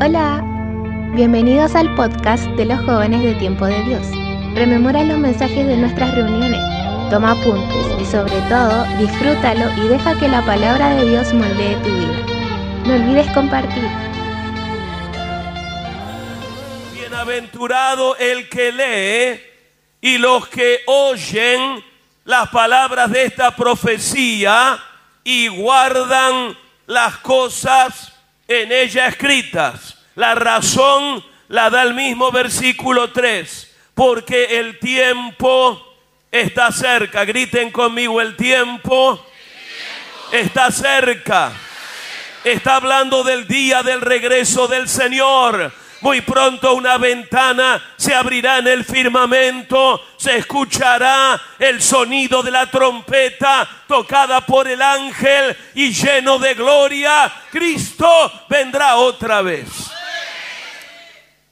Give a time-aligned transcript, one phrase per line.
[0.00, 0.42] Hola,
[1.14, 4.04] bienvenidos al podcast de los jóvenes de Tiempo de Dios.
[4.52, 6.60] Rememora los mensajes de nuestras reuniones,
[7.10, 11.90] toma apuntes y sobre todo disfrútalo y deja que la palabra de Dios moldee tu
[11.90, 12.26] vida.
[12.86, 13.88] No olvides compartir.
[16.92, 19.40] Bienaventurado el que lee
[20.00, 21.84] y los que oyen
[22.24, 24.76] las palabras de esta profecía
[25.22, 28.13] y guardan las cosas
[28.48, 29.98] en ella escritas.
[30.14, 35.94] La razón la da el mismo versículo 3, porque el tiempo
[36.30, 37.24] está cerca.
[37.24, 39.24] Griten conmigo, el tiempo
[40.32, 41.52] está cerca.
[42.42, 45.72] Está hablando del día del regreso del Señor.
[46.04, 52.70] Muy pronto una ventana se abrirá en el firmamento, se escuchará el sonido de la
[52.70, 58.06] trompeta tocada por el ángel y lleno de gloria, Cristo
[58.50, 59.66] vendrá otra vez.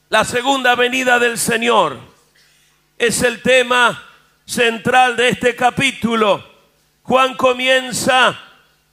[0.09, 1.97] La segunda venida del Señor
[2.95, 4.03] es el tema
[4.45, 6.47] central de este capítulo.
[7.01, 8.39] Juan comienza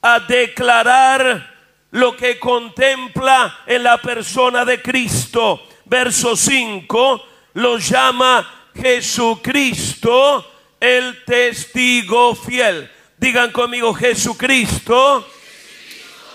[0.01, 1.51] a declarar
[1.91, 5.67] lo que contempla en la persona de Cristo.
[5.85, 10.45] Verso 5 lo llama Jesucristo
[10.79, 12.89] el testigo fiel.
[13.17, 15.27] Digan conmigo Jesucristo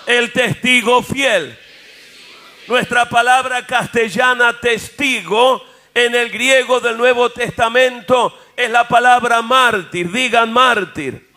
[0.06, 1.58] el testigo fiel.
[2.68, 10.12] Nuestra palabra castellana testigo en el griego del Nuevo Testamento es la palabra mártir.
[10.12, 11.30] Digan mártir.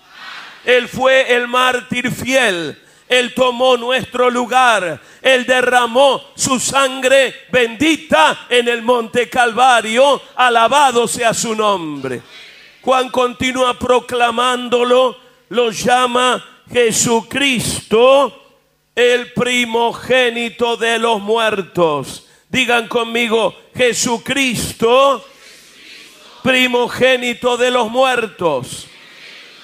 [0.66, 2.78] Él fue el mártir fiel
[3.10, 5.02] él tomó nuestro lugar.
[5.20, 10.22] Él derramó su sangre bendita en el monte Calvario.
[10.36, 12.22] Alabado sea su nombre.
[12.82, 15.18] Juan continúa proclamándolo.
[15.50, 18.60] Lo llama Jesucristo,
[18.94, 22.28] el primogénito de los muertos.
[22.48, 25.26] Digan conmigo, Jesucristo,
[26.44, 28.86] primogénito de los muertos.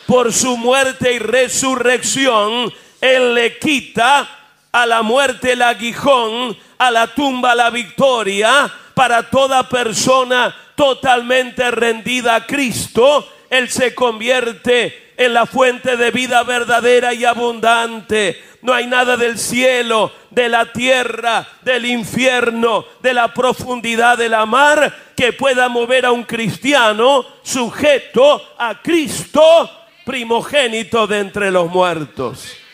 [0.07, 2.73] Por su muerte y resurrección
[3.05, 4.27] él le quita
[4.71, 12.35] a la muerte el aguijón, a la tumba la victoria, para toda persona totalmente rendida
[12.35, 18.43] a Cristo, Él se convierte en la fuente de vida verdadera y abundante.
[18.61, 24.45] No hay nada del cielo, de la tierra, del infierno, de la profundidad de la
[24.45, 29.69] mar que pueda mover a un cristiano sujeto a Cristo,
[30.03, 32.64] primogénito de entre los muertos.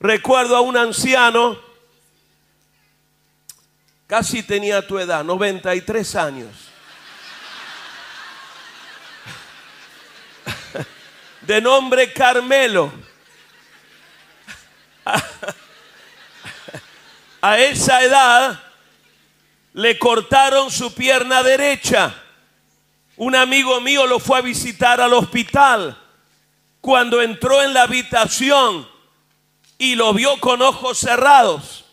[0.00, 1.60] Recuerdo a un anciano,
[4.06, 6.48] casi tenía tu edad, 93 años.
[11.42, 12.90] De nombre Carmelo.
[17.42, 18.62] A esa edad
[19.74, 22.14] le cortaron su pierna derecha.
[23.16, 25.98] Un amigo mío lo fue a visitar al hospital.
[26.80, 28.89] Cuando entró en la habitación,
[29.80, 31.86] y lo vio con ojos cerrados.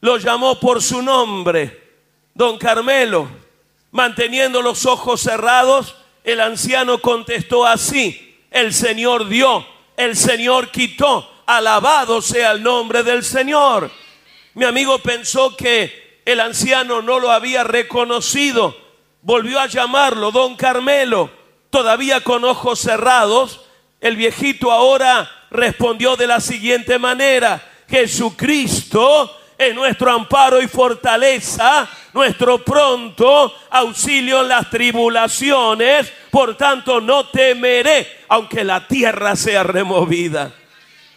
[0.00, 1.96] Lo llamó por su nombre,
[2.34, 3.28] don Carmelo.
[3.90, 9.66] Manteniendo los ojos cerrados, el anciano contestó así, el Señor dio,
[9.96, 13.90] el Señor quitó, alabado sea el nombre del Señor.
[14.54, 18.76] Mi amigo pensó que el anciano no lo había reconocido,
[19.20, 21.28] volvió a llamarlo don Carmelo,
[21.70, 23.62] todavía con ojos cerrados,
[24.00, 32.64] el viejito ahora respondió de la siguiente manera, Jesucristo es nuestro amparo y fortaleza, nuestro
[32.64, 40.52] pronto auxilio en las tribulaciones, por tanto no temeré, aunque la tierra sea removida.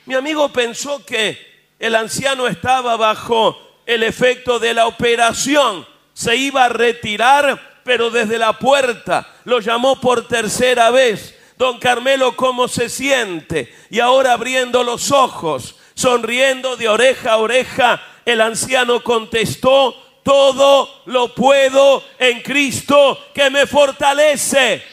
[0.05, 6.65] Mi amigo pensó que el anciano estaba bajo el efecto de la operación, se iba
[6.65, 12.89] a retirar, pero desde la puerta lo llamó por tercera vez Don Carmelo, ¿cómo se
[12.89, 13.73] siente?
[13.89, 21.33] Y ahora abriendo los ojos, sonriendo de oreja a oreja, el anciano contestó, todo lo
[21.33, 24.83] puedo en Cristo que me fortalece.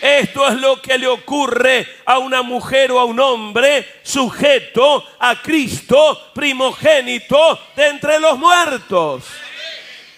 [0.00, 5.40] Esto es lo que le ocurre a una mujer o a un hombre sujeto a
[5.40, 9.24] Cristo, primogénito de entre los muertos.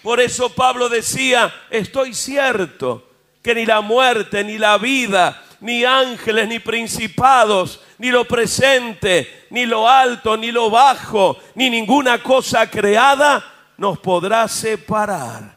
[0.02, 3.04] Por eso Pablo decía, estoy cierto
[3.42, 9.66] que ni la muerte, ni la vida, ni ángeles, ni principados, ni lo presente, ni
[9.66, 13.44] lo alto, ni lo bajo, ni ninguna cosa creada
[13.76, 15.56] nos podrá separar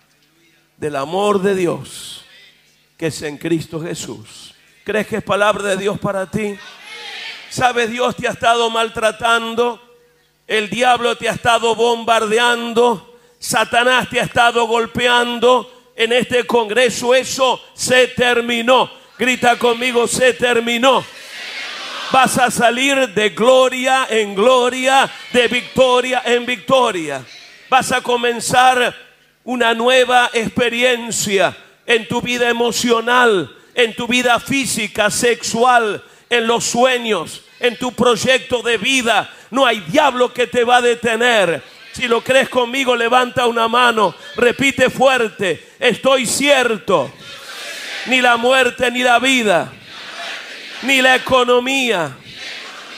[0.78, 2.20] del amor de Dios
[3.00, 4.54] que es en Cristo Jesús.
[4.84, 6.58] ¿Crees que es palabra de Dios para ti?
[7.50, 7.90] ¿Sabes?
[7.90, 9.82] Dios te ha estado maltratando,
[10.46, 17.62] el diablo te ha estado bombardeando, Satanás te ha estado golpeando en este congreso, eso
[17.74, 18.92] se terminó.
[19.20, 21.06] Grita conmigo, se terminó.
[22.10, 27.26] Vas a salir de gloria en gloria, de victoria en victoria.
[27.70, 28.96] Vas a comenzar
[29.44, 31.54] una nueva experiencia
[31.86, 38.62] en tu vida emocional, en tu vida física, sexual, en los sueños, en tu proyecto
[38.62, 39.30] de vida.
[39.52, 41.62] No hay diablo que te va a detener.
[41.92, 47.12] Si lo crees conmigo, levanta una mano, repite fuerte, estoy cierto.
[48.06, 49.72] Ni la muerte ni la vida,
[50.84, 52.16] ni la economía,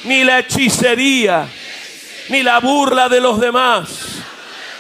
[0.04, 1.48] ni la hechicería,
[2.30, 3.90] ni la burla de los demás,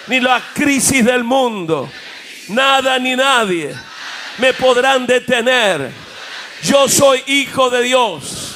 [0.08, 1.90] ni la crisis del mundo,
[2.50, 3.76] nada ni nadie
[4.38, 5.92] me podrán detener.
[6.64, 8.56] Yo soy hijo de Dios,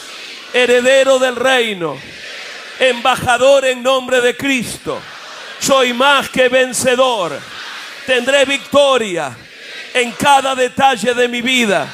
[0.54, 1.98] heredero del reino,
[2.80, 5.02] embajador en nombre de Cristo.
[5.60, 7.40] Soy más que vencedor.
[8.06, 9.36] Tendré victoria
[9.96, 11.88] en cada detalle de mi vida.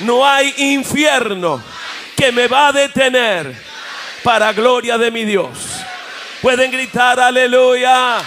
[0.00, 1.62] No hay infierno
[2.14, 3.54] que me va a detener
[4.22, 5.80] para gloria de mi Dios.
[6.42, 8.18] Pueden gritar aleluya.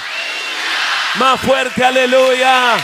[1.15, 2.77] Más fuerte aleluya.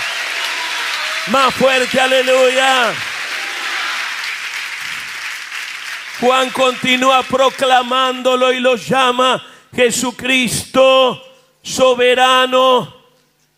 [1.27, 2.93] Más fuerte aleluya.
[6.19, 9.43] Juan continúa proclamándolo y lo llama
[9.75, 11.19] Jesucristo
[11.63, 12.95] soberano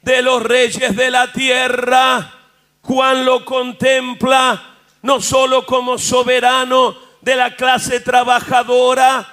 [0.01, 2.42] de los reyes de la tierra.
[2.83, 9.27] Juan lo contempla no solo como soberano de la clase trabajadora,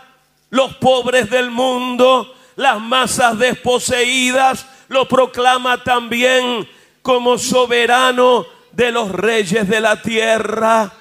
[0.51, 6.69] los pobres del mundo, las masas desposeídas, lo proclama también
[7.03, 10.93] como soberano de los reyes de la tierra.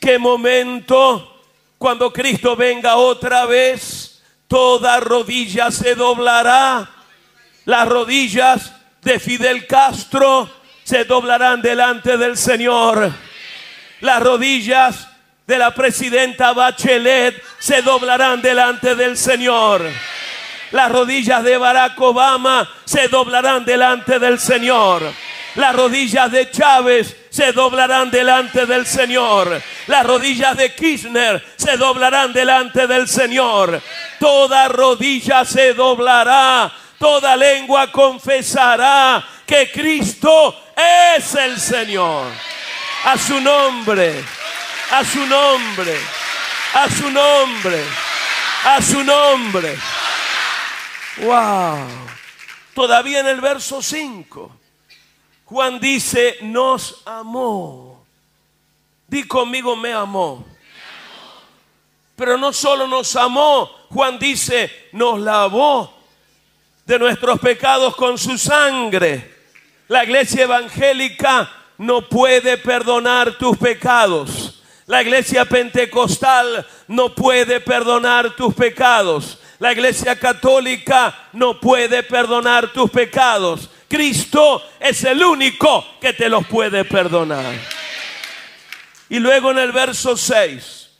[0.00, 1.42] Qué momento
[1.78, 6.90] cuando Cristo venga otra vez, toda rodilla se doblará.
[7.64, 8.72] Las rodillas
[9.02, 10.57] de Fidel Castro
[10.88, 13.12] se doblarán delante del Señor.
[14.00, 15.06] Las rodillas
[15.46, 19.82] de la presidenta Bachelet se doblarán delante del Señor.
[20.70, 25.02] Las rodillas de Barack Obama se doblarán delante del Señor.
[25.56, 29.60] Las rodillas de Chávez se doblarán delante del Señor.
[29.88, 33.82] Las rodillas de Kirchner se doblarán delante del Señor.
[34.18, 36.72] Toda rodilla se doblará.
[36.98, 42.32] Toda lengua confesará que Cristo es el Señor.
[43.04, 44.24] A su nombre,
[44.90, 45.96] a su nombre,
[46.74, 47.84] a su nombre,
[48.64, 49.78] a su nombre.
[51.18, 51.86] Wow.
[52.74, 54.56] Todavía en el verso 5.
[55.44, 58.04] Juan dice, nos amó.
[59.06, 60.44] Di conmigo, me amó.
[62.14, 65.94] Pero no solo nos amó, Juan dice, nos lavó
[66.84, 69.37] de nuestros pecados con su sangre.
[69.88, 74.62] La iglesia evangélica no puede perdonar tus pecados.
[74.86, 79.38] La iglesia pentecostal no puede perdonar tus pecados.
[79.58, 83.70] La iglesia católica no puede perdonar tus pecados.
[83.88, 87.54] Cristo es el único que te los puede perdonar.
[89.08, 90.90] Y luego en el verso 6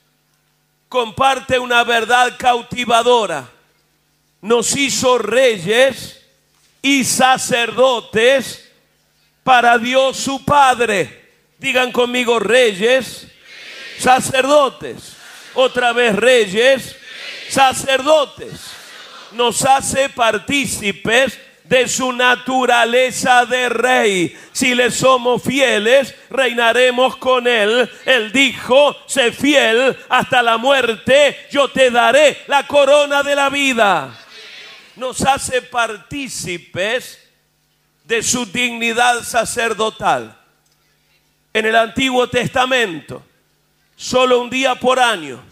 [0.88, 3.48] comparte una verdad cautivadora.
[4.40, 6.22] Nos hizo reyes
[6.80, 8.67] y sacerdotes
[9.48, 11.08] para Dios su Padre.
[11.56, 13.26] Digan conmigo reyes,
[13.98, 15.16] sacerdotes.
[15.54, 16.94] Otra vez reyes,
[17.48, 18.60] sacerdotes.
[19.32, 24.38] Nos hace partícipes de su naturaleza de rey.
[24.52, 27.90] Si le somos fieles, reinaremos con él.
[28.04, 34.14] Él dijo, sé fiel hasta la muerte, yo te daré la corona de la vida.
[34.96, 37.27] Nos hace partícipes
[38.08, 40.34] de su dignidad sacerdotal.
[41.52, 43.22] En el Antiguo Testamento,
[43.96, 45.42] solo un día por año,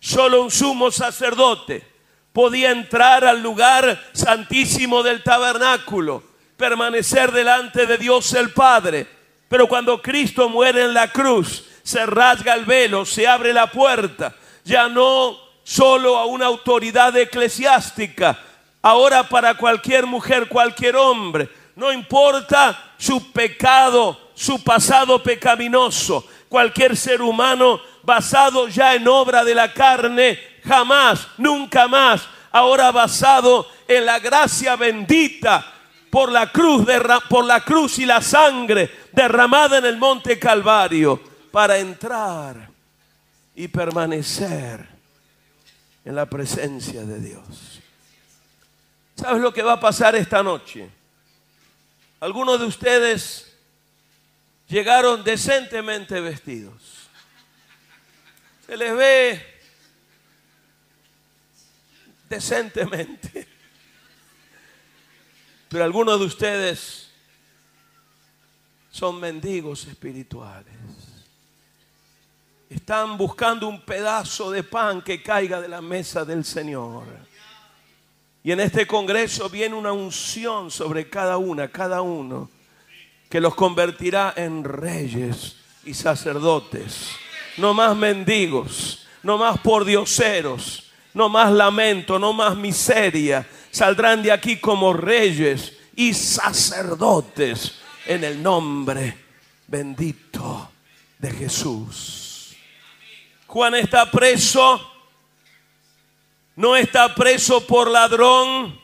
[0.00, 1.86] solo un sumo sacerdote
[2.32, 6.24] podía entrar al lugar santísimo del tabernáculo,
[6.56, 9.06] permanecer delante de Dios el Padre.
[9.48, 14.34] Pero cuando Cristo muere en la cruz, se rasga el velo, se abre la puerta,
[14.64, 18.40] ya no solo a una autoridad eclesiástica,
[18.82, 27.22] ahora para cualquier mujer, cualquier hombre, no importa su pecado, su pasado pecaminoso, cualquier ser
[27.22, 34.18] humano basado ya en obra de la carne, jamás, nunca más, ahora basado en la
[34.18, 35.72] gracia bendita
[36.10, 36.86] por la cruz,
[37.28, 42.70] por la cruz y la sangre derramada en el monte Calvario para entrar
[43.54, 44.86] y permanecer
[46.04, 47.80] en la presencia de Dios.
[49.14, 50.88] ¿Sabes lo que va a pasar esta noche?
[52.20, 53.52] Algunos de ustedes
[54.68, 57.08] llegaron decentemente vestidos.
[58.66, 59.56] Se les ve
[62.28, 63.46] decentemente.
[65.68, 67.10] Pero algunos de ustedes
[68.90, 70.74] son mendigos espirituales.
[72.70, 77.25] Están buscando un pedazo de pan que caiga de la mesa del Señor.
[78.46, 82.48] Y en este congreso viene una unción sobre cada una, cada uno,
[83.28, 87.10] que los convertirá en reyes y sacerdotes.
[87.56, 93.44] No más mendigos, no más pordioseros, no más lamento, no más miseria.
[93.72, 99.16] Saldrán de aquí como reyes y sacerdotes en el nombre
[99.66, 100.70] bendito
[101.18, 102.54] de Jesús.
[103.48, 104.80] Juan está preso,
[106.56, 108.80] no está preso por ladrón,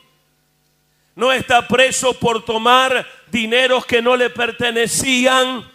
[1.15, 5.69] no está preso por tomar dineros que no le pertenecían,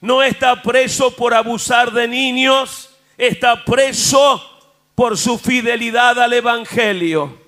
[0.00, 4.42] no está preso por abusar de niños, está preso
[4.94, 7.40] por su fidelidad al Evangelio.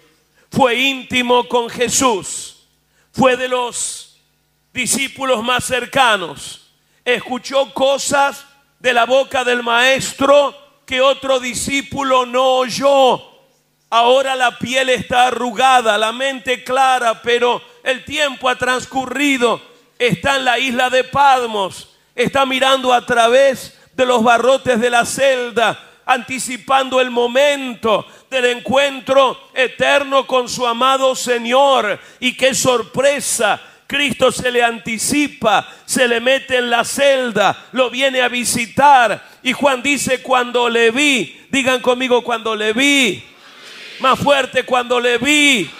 [0.51, 2.69] Fue íntimo con Jesús.
[3.13, 4.21] Fue de los
[4.73, 6.71] discípulos más cercanos.
[7.05, 8.47] Escuchó cosas
[8.79, 13.34] de la boca del maestro que otro discípulo no oyó.
[13.95, 19.63] Ahora la piel está arrugada, la mente clara, pero el tiempo ha transcurrido.
[19.97, 21.91] Está en la isla de Padmos.
[22.17, 29.39] Está mirando a través de los barrotes de la celda anticipando el momento del encuentro
[29.55, 32.01] eterno con su amado Señor.
[32.19, 38.23] Y qué sorpresa, Cristo se le anticipa, se le mete en la celda, lo viene
[38.23, 39.25] a visitar.
[39.45, 43.23] Y Juan dice, cuando le vi, digan conmigo, cuando le vi,
[44.01, 45.71] más fuerte, cuando le vi.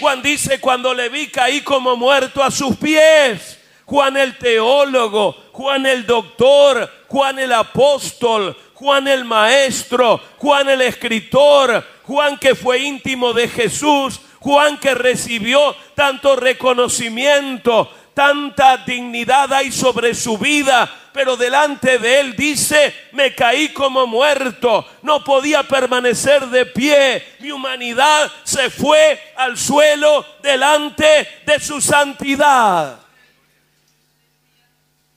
[0.00, 3.58] Juan dice, cuando le vi caí como muerto a sus pies.
[3.86, 11.86] Juan el teólogo, Juan el doctor, Juan el apóstol, Juan el maestro, Juan el escritor,
[12.02, 20.14] Juan que fue íntimo de Jesús, Juan que recibió tanto reconocimiento, tanta dignidad hay sobre
[20.14, 26.66] su vida, pero delante de él dice, me caí como muerto, no podía permanecer de
[26.66, 33.00] pie, mi humanidad se fue al suelo delante de su santidad.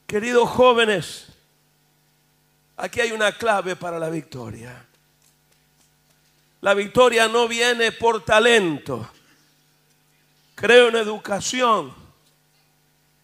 [0.05, 1.27] Queridos jóvenes,
[2.77, 4.85] Aquí hay una clave para la victoria.
[6.61, 9.09] La victoria no viene por talento.
[10.53, 12.06] Creo en educación.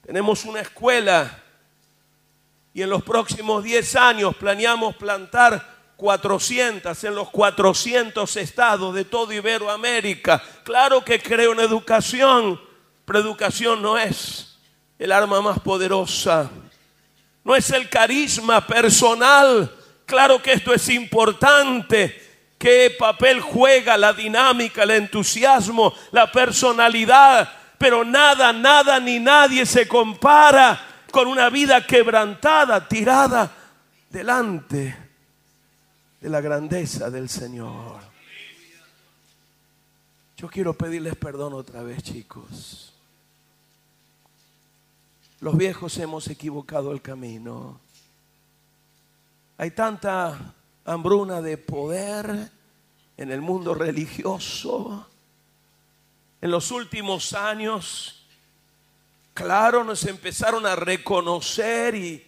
[0.06, 1.44] Tenemos una escuela
[2.74, 9.32] y en los próximos 10 años planeamos plantar 400 en los 400 estados de todo
[9.34, 10.44] Iberoamérica.
[10.64, 12.60] Claro que creo en educación,
[13.06, 14.58] pero educación no es
[15.00, 16.50] el arma más poderosa
[17.44, 19.72] no es el carisma personal.
[20.06, 22.22] Claro que esto es importante.
[22.58, 27.52] ¿Qué papel juega la dinámica, el entusiasmo, la personalidad?
[27.84, 33.52] Pero nada, nada ni nadie se compara con una vida quebrantada, tirada
[34.10, 34.98] delante
[36.22, 38.00] de la grandeza del Señor.
[40.38, 42.94] Yo quiero pedirles perdón otra vez, chicos.
[45.42, 47.82] Los viejos hemos equivocado el camino.
[49.58, 50.54] Hay tanta
[50.86, 52.50] hambruna de poder
[53.18, 55.06] en el mundo religioso.
[56.44, 58.22] En los últimos años,
[59.34, 62.22] claro, nos empezaron a reconocer y,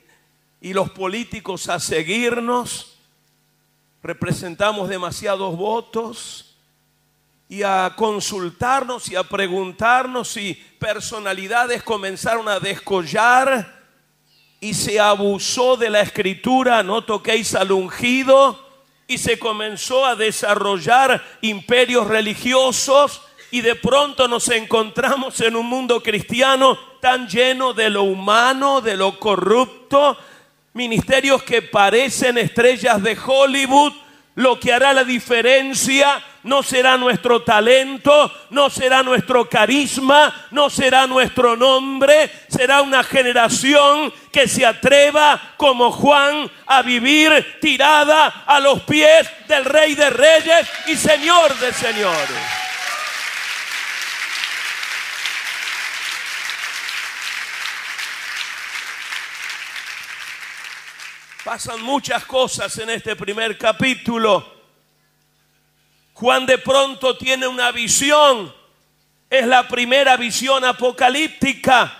[0.61, 2.95] y los políticos a seguirnos.
[4.01, 6.55] Representamos demasiados votos
[7.49, 13.83] y a consultarnos y a preguntarnos si personalidades comenzaron a descollar
[14.61, 18.65] y se abusó de la escritura, no toquéis al ungido,
[19.09, 23.21] y se comenzó a desarrollar imperios religiosos
[23.55, 28.97] y de pronto nos encontramos en un mundo cristiano tan lleno de lo humano, de
[28.97, 30.17] lo corrupto,
[30.73, 33.93] ministerios que parecen estrellas de Hollywood,
[34.35, 41.07] lo que hará la diferencia no será nuestro talento, no será nuestro carisma, no será
[41.07, 48.81] nuestro nombre, será una generación que se atreva como Juan a vivir tirada a los
[48.81, 52.74] pies del Rey de Reyes y Señor de Señores.
[61.45, 64.51] Pasan muchas cosas en este primer capítulo.
[66.15, 68.51] Juan de pronto tiene una visión.
[69.29, 71.95] Es la primera visión apocalíptica.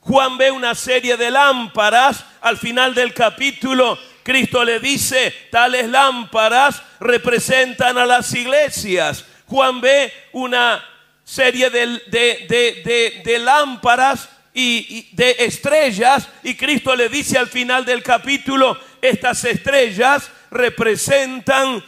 [0.00, 2.24] Juan ve una serie de lámparas.
[2.40, 9.26] Al final del capítulo, Cristo le dice, tales lámparas representan a las iglesias.
[9.46, 10.82] Juan ve una
[11.22, 19.44] serie de, lámparas y, de estrellas y Cristo le dice al final del capítulo, estas
[19.44, 21.84] estrellas representan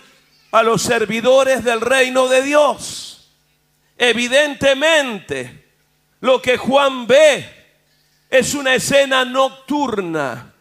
[0.52, 3.30] a los servidores del reino de Dios.
[3.96, 5.64] Evidentemente,
[6.20, 7.48] lo que Juan ve
[8.28, 10.52] es una escena nocturna.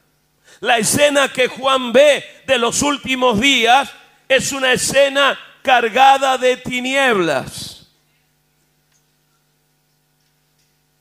[0.61, 3.91] La escena que Juan ve de los últimos días
[4.29, 7.66] es una escena cargada de tinieblas.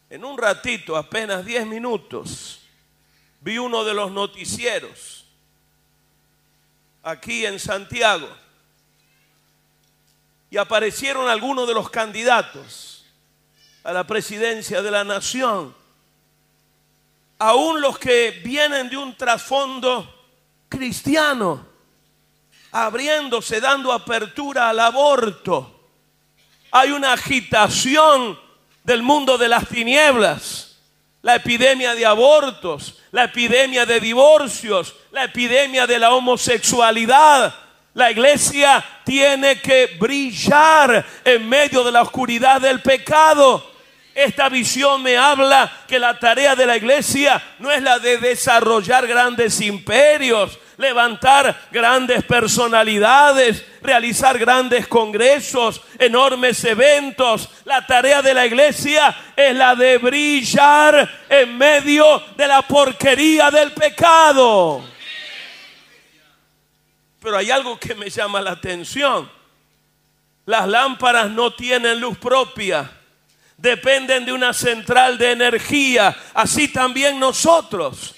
[0.09, 2.61] En un ratito, apenas 10 minutos,
[3.41, 5.25] vi uno de los noticieros
[7.03, 8.29] aquí en Santiago
[10.51, 13.05] y aparecieron algunos de los candidatos
[13.85, 15.75] a la presidencia de la nación
[17.39, 20.13] aún los que vienen de un trasfondo
[20.69, 21.67] cristiano,
[22.73, 25.73] abriéndose, dando apertura al aborto.
[26.71, 28.39] Hay una agitación
[28.87, 30.79] del mundo de las tinieblas,
[31.21, 37.53] la epidemia de abortos, la epidemia de divorcios, la epidemia de la homosexualidad.
[37.95, 43.73] La iglesia tiene que brillar en medio de la oscuridad del pecado.
[44.17, 49.07] Esta visión me habla que la tarea de la iglesia no es la de desarrollar
[49.07, 57.51] grandes imperios, levantar grandes personalidades, realizar grandes congresos, enormes eventos.
[57.67, 63.73] La tarea de la iglesia es la de brillar en medio de la porquería del
[63.73, 64.83] pecado.
[67.21, 69.31] Pero hay algo que me llama la atención.
[70.47, 72.96] Las lámparas no tienen luz propia
[73.57, 76.17] dependen de una central de energía.
[76.35, 78.15] Así también nosotros,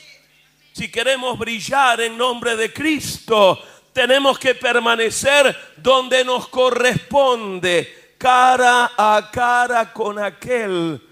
[0.72, 9.30] si queremos brillar en nombre de Cristo, tenemos que permanecer donde nos corresponde, cara a
[9.32, 11.02] cara con aquel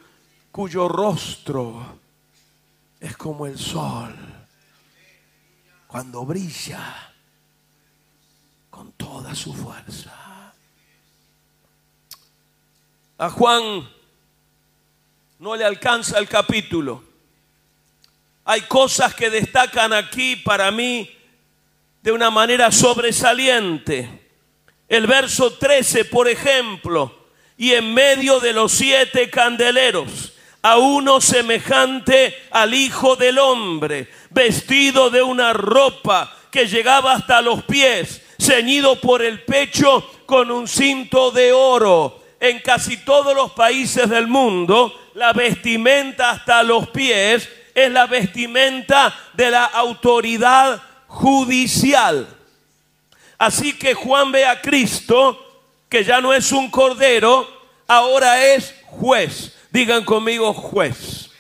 [0.51, 1.99] cuyo rostro
[3.01, 4.15] es como el sol
[5.87, 7.13] cuando brilla
[8.71, 10.13] con toda su fuerza.
[13.19, 13.89] A Juan
[15.47, 17.05] no le alcanza el capítulo.
[18.47, 21.09] Hay cosas que destacan aquí para mí
[22.03, 24.27] de una manera sobresaliente.
[24.89, 30.33] El verso 13, por ejemplo, y en medio de los siete candeleros,
[30.63, 37.63] a uno semejante al Hijo del Hombre, vestido de una ropa que llegaba hasta los
[37.63, 42.25] pies, ceñido por el pecho con un cinto de oro.
[42.41, 49.19] En casi todos los países del mundo, la vestimenta hasta los pies es la vestimenta
[49.33, 52.29] de la autoridad judicial.
[53.39, 57.49] Así que Juan ve a Cristo, que ya no es un cordero,
[57.87, 59.57] ahora es juez.
[59.71, 61.31] Digan conmigo juez.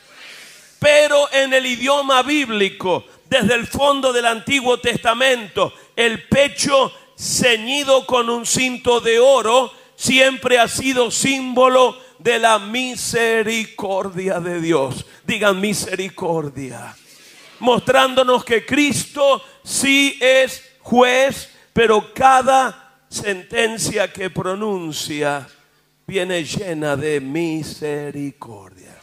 [0.78, 8.30] Pero en el idioma bíblico, desde el fondo del Antiguo Testamento, el pecho ceñido con
[8.30, 15.06] un cinto de oro siempre ha sido símbolo de la misericordia de Dios.
[15.24, 16.96] Digan misericordia.
[17.60, 25.46] Mostrándonos que Cristo sí es juez, pero cada sentencia que pronuncia
[26.04, 28.98] viene llena de misericordia.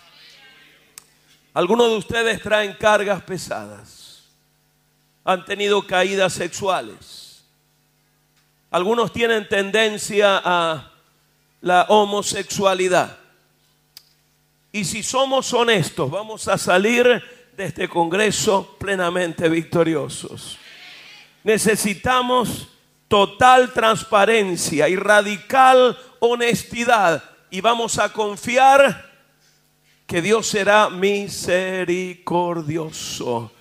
[1.53, 4.25] Algunos de ustedes traen cargas pesadas.
[5.23, 7.45] Han tenido caídas sexuales.
[8.69, 10.92] Algunos tienen tendencia a
[11.63, 13.17] la homosexualidad.
[14.71, 17.23] Y si somos honestos, vamos a salir
[17.55, 20.57] de este Congreso plenamente victoriosos.
[21.43, 22.67] Necesitamos
[23.07, 29.13] total transparencia y radical honestidad y vamos a confiar
[30.05, 33.53] que Dios será misericordioso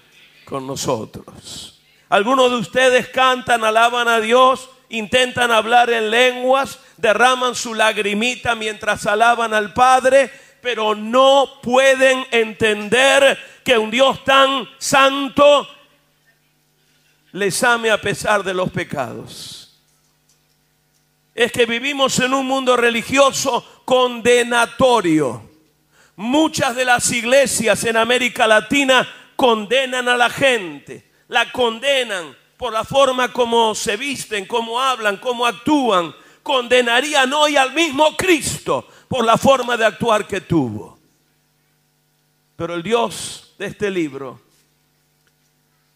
[0.44, 1.80] con nosotros.
[2.08, 9.06] Algunos de ustedes cantan, alaban a Dios, intentan hablar en lenguas, derraman su lagrimita mientras
[9.06, 10.30] alaban al Padre,
[10.62, 15.68] pero no pueden entender que un Dios tan santo
[17.32, 19.80] les ame a pesar de los pecados.
[21.34, 25.50] Es que vivimos en un mundo religioso condenatorio.
[26.14, 32.84] Muchas de las iglesias en América Latina condenan a la gente, la condenan por la
[32.84, 39.36] forma como se visten, cómo hablan, cómo actúan, condenarían hoy al mismo Cristo por la
[39.36, 40.98] forma de actuar que tuvo.
[42.56, 44.40] Pero el Dios de este libro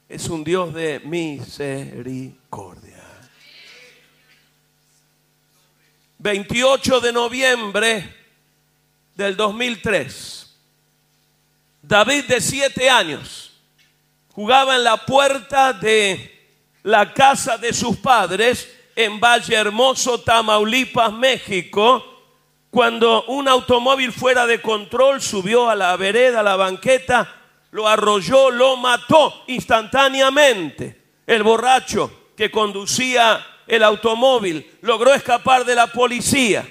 [0.08, 2.96] es un Dios de misericordia.
[6.18, 8.16] 28 de noviembre
[9.14, 10.56] del 2003.
[11.82, 13.52] David de siete años
[14.32, 16.32] jugaba en la puerta de
[16.82, 22.04] la casa de sus padres en Valle Hermoso, Tamaulipas, México,
[22.70, 27.32] cuando un automóvil fuera de control subió a la vereda, a la banqueta,
[27.70, 31.02] lo arrolló, lo mató instantáneamente.
[31.26, 36.66] El borracho que conducía el automóvil logró escapar de la policía.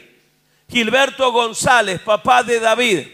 [0.67, 3.07] Gilberto González, papá de David,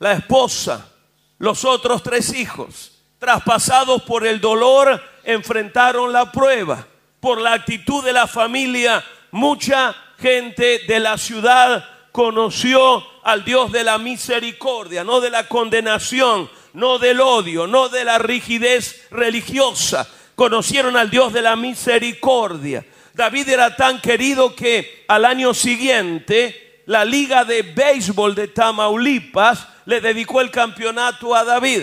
[0.00, 0.92] la esposa,
[1.38, 6.86] los otros tres hijos, traspasados por el dolor, enfrentaron la prueba.
[7.20, 13.84] Por la actitud de la familia, mucha gente de la ciudad conoció al Dios de
[13.84, 20.08] la misericordia, no de la condenación, no del odio, no de la rigidez religiosa.
[20.34, 22.84] Conocieron al Dios de la misericordia.
[23.14, 30.00] David era tan querido que al año siguiente la liga de béisbol de Tamaulipas le
[30.00, 31.82] dedicó el campeonato a David.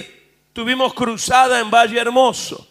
[0.54, 2.67] Tuvimos cruzada en Valle Hermoso.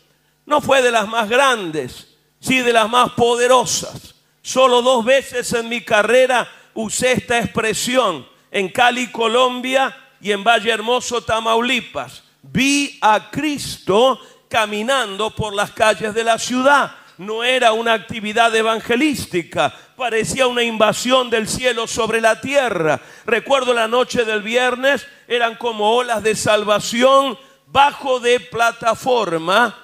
[0.46, 2.13] No fue de las más grandes,
[2.44, 4.14] sí de las más poderosas.
[4.42, 10.70] Solo dos veces en mi carrera usé esta expresión, en Cali, Colombia y en Valle
[10.70, 12.22] Hermoso, Tamaulipas.
[12.42, 16.94] Vi a Cristo caminando por las calles de la ciudad.
[17.16, 23.00] No era una actividad evangelística, parecía una invasión del cielo sobre la tierra.
[23.24, 29.83] Recuerdo la noche del viernes, eran como olas de salvación bajo de plataforma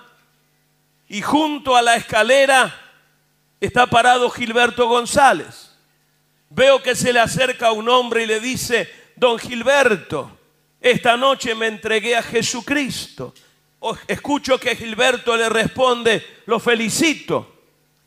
[1.11, 2.73] y junto a la escalera
[3.61, 5.77] está parado Gilberto González.
[6.51, 10.39] Veo que se le acerca un hombre y le dice, don Gilberto,
[10.81, 13.35] esta noche me entregué a Jesucristo.
[14.07, 17.57] Escucho que Gilberto le responde, lo felicito,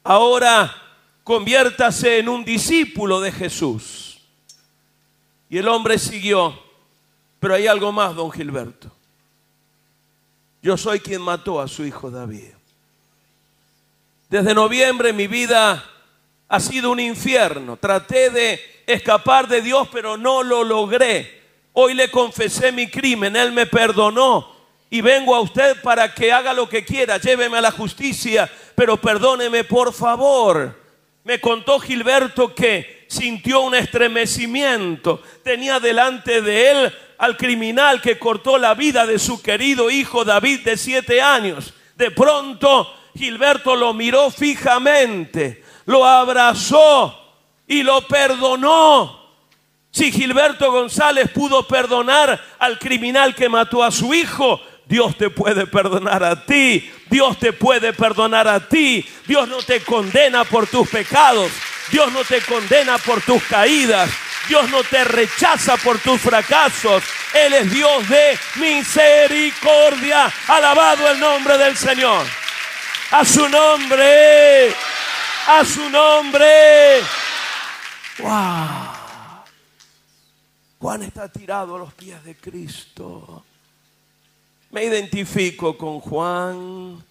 [0.06, 0.74] ahora
[1.26, 4.22] conviértase en un discípulo de Jesús.
[5.50, 6.58] Y el hombre siguió,
[7.42, 8.90] pero hay algo más, don Gilberto.
[10.62, 12.53] Yo soy quien mató a su hijo David.
[14.30, 15.84] Desde noviembre mi vida
[16.48, 17.78] ha sido un infierno.
[17.78, 21.42] Traté de escapar de Dios, pero no lo logré.
[21.74, 24.54] Hoy le confesé mi crimen, Él me perdonó
[24.94, 28.98] y vengo a usted para que haga lo que quiera, lléveme a la justicia, pero
[28.98, 30.80] perdóneme por favor.
[31.24, 38.60] Me contó Gilberto que sintió un estremecimiento, tenía delante de él al criminal que cortó
[38.60, 41.74] la vida de su querido hijo David de siete años.
[41.96, 47.20] De pronto Gilberto lo miró fijamente, lo abrazó
[47.68, 49.24] y lo perdonó.
[49.92, 55.68] Si Gilberto González pudo perdonar al criminal que mató a su hijo, Dios te puede
[55.68, 56.92] perdonar a ti.
[57.10, 59.06] Dios te puede perdonar a ti.
[59.28, 61.52] Dios no te condena por tus pecados.
[61.92, 64.10] Dios no te condena por tus caídas.
[64.48, 67.04] Dios no te rechaza por tus fracasos.
[67.34, 70.32] Él es Dios de misericordia.
[70.48, 72.43] Alabado el nombre del Señor.
[73.16, 74.74] A su nombre.
[75.48, 77.00] A su nombre.
[78.18, 79.44] Wow.
[80.80, 83.46] Juan está tirado a los pies de Cristo.
[84.72, 87.06] Me identifico con Juan.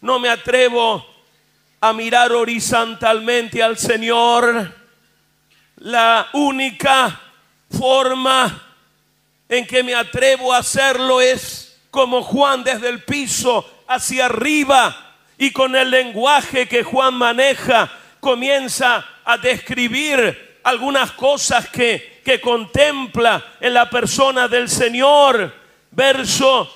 [0.00, 1.06] No me atrevo
[1.80, 4.74] a mirar horizontalmente al Señor.
[5.76, 7.20] La única
[7.70, 8.60] forma
[9.48, 15.04] en que me atrevo a hacerlo es como Juan desde el piso hacia arriba
[15.38, 23.54] y con el lenguaje que Juan maneja comienza a describir algunas cosas que, que contempla
[23.60, 25.54] en la persona del Señor.
[25.90, 26.70] Verso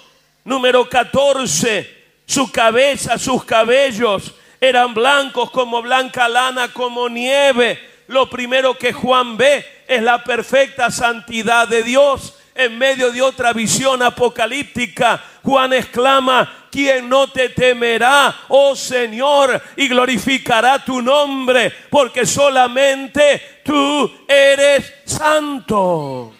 [0.44, 7.78] Número 14, su cabeza, sus cabellos eran blancos como blanca lana, como nieve.
[8.08, 12.34] Lo primero que Juan ve es la perfecta santidad de Dios.
[12.54, 19.88] En medio de otra visión apocalíptica, Juan exclama, ¿quién no te temerá, oh Señor, y
[19.88, 21.72] glorificará tu nombre?
[21.90, 26.34] Porque solamente tú eres santo.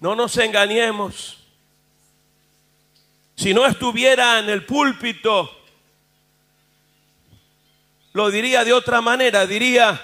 [0.00, 1.38] No nos engañemos.
[3.34, 5.50] Si no estuviera en el púlpito,
[8.12, 10.00] lo diría de otra manera, diría,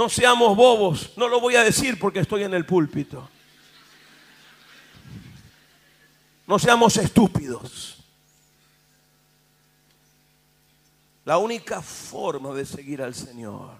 [0.00, 3.28] no seamos bobos, no lo voy a decir porque estoy en el púlpito.
[6.46, 8.02] No seamos estúpidos.
[11.26, 13.72] La única forma de seguir al Señor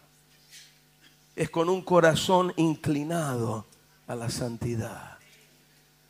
[1.34, 3.64] es con un corazón inclinado
[4.06, 5.16] a la santidad.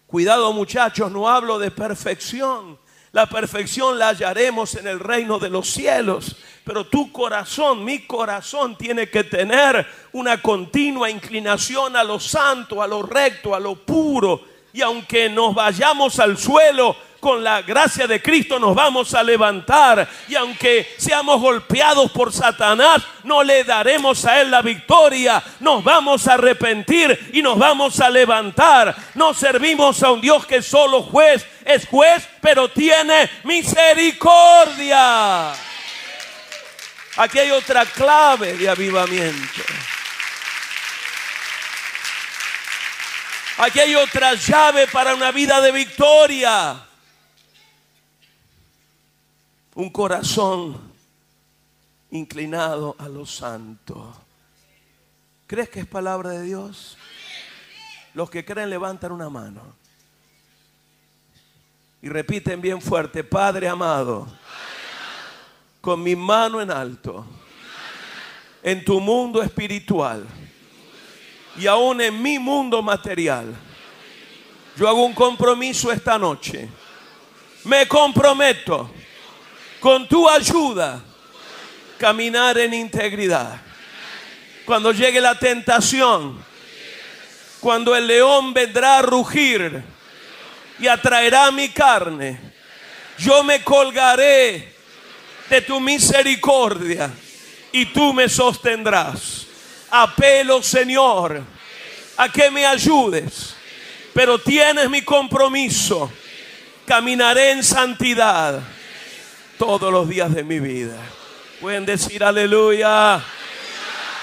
[0.08, 2.80] Cuidado muchachos, no hablo de perfección.
[3.12, 6.36] La perfección la hallaremos en el reino de los cielos.
[6.70, 12.86] Pero tu corazón, mi corazón tiene que tener una continua inclinación a lo santo, a
[12.86, 14.40] lo recto, a lo puro.
[14.72, 20.08] Y aunque nos vayamos al suelo, con la gracia de Cristo nos vamos a levantar.
[20.28, 25.42] Y aunque seamos golpeados por Satanás, no le daremos a él la victoria.
[25.58, 28.94] Nos vamos a arrepentir y nos vamos a levantar.
[29.16, 35.52] No servimos a un Dios que solo juez es juez, pero tiene misericordia.
[37.16, 39.62] Aquí hay otra clave de avivamiento.
[43.58, 46.86] Aquí hay otra llave para una vida de victoria
[49.74, 50.78] un corazón
[52.10, 54.14] inclinado a lo santo.
[55.46, 56.98] ¿Crees que es palabra de Dios?
[58.14, 59.62] Los que creen levantan una mano.
[62.02, 64.26] Y repiten bien fuerte, Padre amado,
[65.90, 67.26] con mi mano en alto,
[68.62, 70.24] en tu mundo espiritual
[71.58, 73.52] y aún en mi mundo material,
[74.76, 76.68] yo hago un compromiso esta noche.
[77.64, 78.88] Me comprometo
[79.80, 81.02] con tu ayuda,
[81.98, 83.60] caminar en integridad.
[84.64, 86.40] Cuando llegue la tentación,
[87.58, 89.82] cuando el león vendrá a rugir
[90.78, 92.38] y atraerá mi carne,
[93.18, 94.69] yo me colgaré
[95.50, 97.10] de tu misericordia
[97.72, 99.46] y tú me sostendrás.
[99.90, 101.42] Apelo, Señor,
[102.16, 103.56] a que me ayudes,
[104.14, 106.10] pero tienes mi compromiso.
[106.86, 108.60] Caminaré en santidad
[109.58, 110.96] todos los días de mi vida.
[111.60, 113.22] Pueden decir aleluya.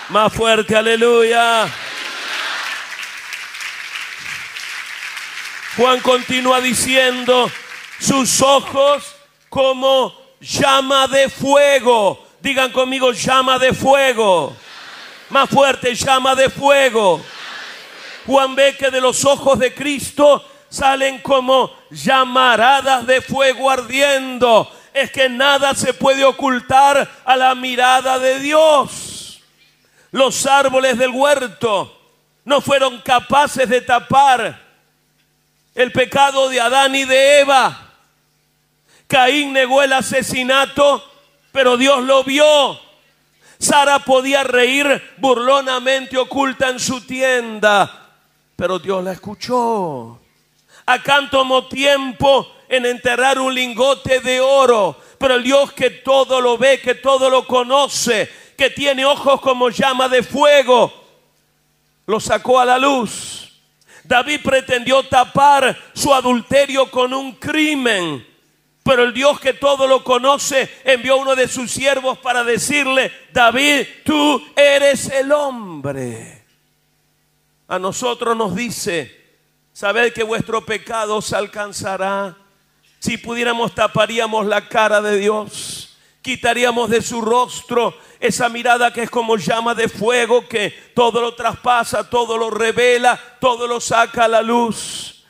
[0.09, 1.67] Más fuerte, aleluya.
[5.75, 7.51] Juan continúa diciendo,
[7.99, 9.15] sus ojos
[9.49, 12.25] como llama de fuego.
[12.39, 14.55] Digan conmigo, llama de fuego.
[15.29, 17.21] Más fuerte, llama de fuego.
[18.25, 24.69] Juan ve que de los ojos de Cristo salen como llamaradas de fuego ardiendo
[25.01, 29.41] es que nada se puede ocultar a la mirada de Dios.
[30.11, 31.93] Los árboles del huerto
[32.45, 34.59] no fueron capaces de tapar
[35.75, 37.86] el pecado de Adán y de Eva.
[39.07, 41.03] Caín negó el asesinato,
[41.51, 42.79] pero Dios lo vio.
[43.57, 48.11] Sara podía reír burlonamente oculta en su tienda,
[48.55, 50.19] pero Dios la escuchó.
[50.85, 54.97] Acá tomó tiempo en enterrar un lingote de oro.
[55.17, 59.69] Pero el Dios que todo lo ve, que todo lo conoce, que tiene ojos como
[59.69, 60.93] llama de fuego,
[62.05, 63.51] lo sacó a la luz.
[64.03, 68.26] David pretendió tapar su adulterio con un crimen.
[68.87, 73.11] Pero el Dios que todo lo conoce envió a uno de sus siervos para decirle,
[73.33, 76.45] David, tú eres el hombre.
[77.67, 79.13] A nosotros nos dice,
[79.73, 82.37] sabed que vuestro pecado os alcanzará
[82.99, 89.09] si pudiéramos taparíamos la cara de Dios, quitaríamos de su rostro esa mirada que es
[89.09, 94.29] como llama de fuego, que todo lo traspasa, todo lo revela, todo lo saca a
[94.29, 95.25] la luz.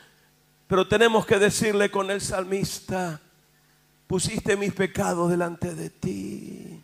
[0.68, 3.20] Pero tenemos que decirle con el salmista,
[4.08, 6.82] pusiste mis pecados delante de ti.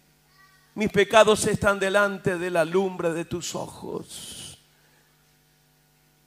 [0.75, 4.59] Mis pecados están delante de la lumbre de tus ojos.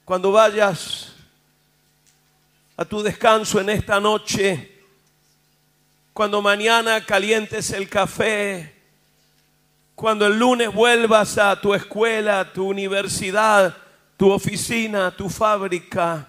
[0.04, 1.14] Cuando vayas
[2.76, 4.82] a tu descanso en esta noche,
[6.12, 8.74] cuando mañana calientes el café,
[9.94, 13.76] cuando el lunes vuelvas a tu escuela, tu universidad,
[14.16, 16.26] tu oficina, tu fábrica,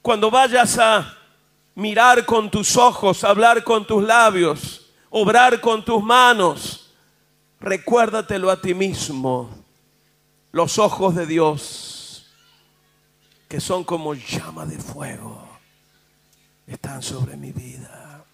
[0.00, 1.16] cuando vayas a
[1.76, 6.92] mirar con tus ojos, hablar con tus labios, obrar con tus manos,
[7.60, 9.48] recuérdatelo a ti mismo,
[10.50, 12.26] los ojos de Dios,
[13.48, 15.46] que son como llama de fuego
[16.66, 18.24] están sobre mi vida.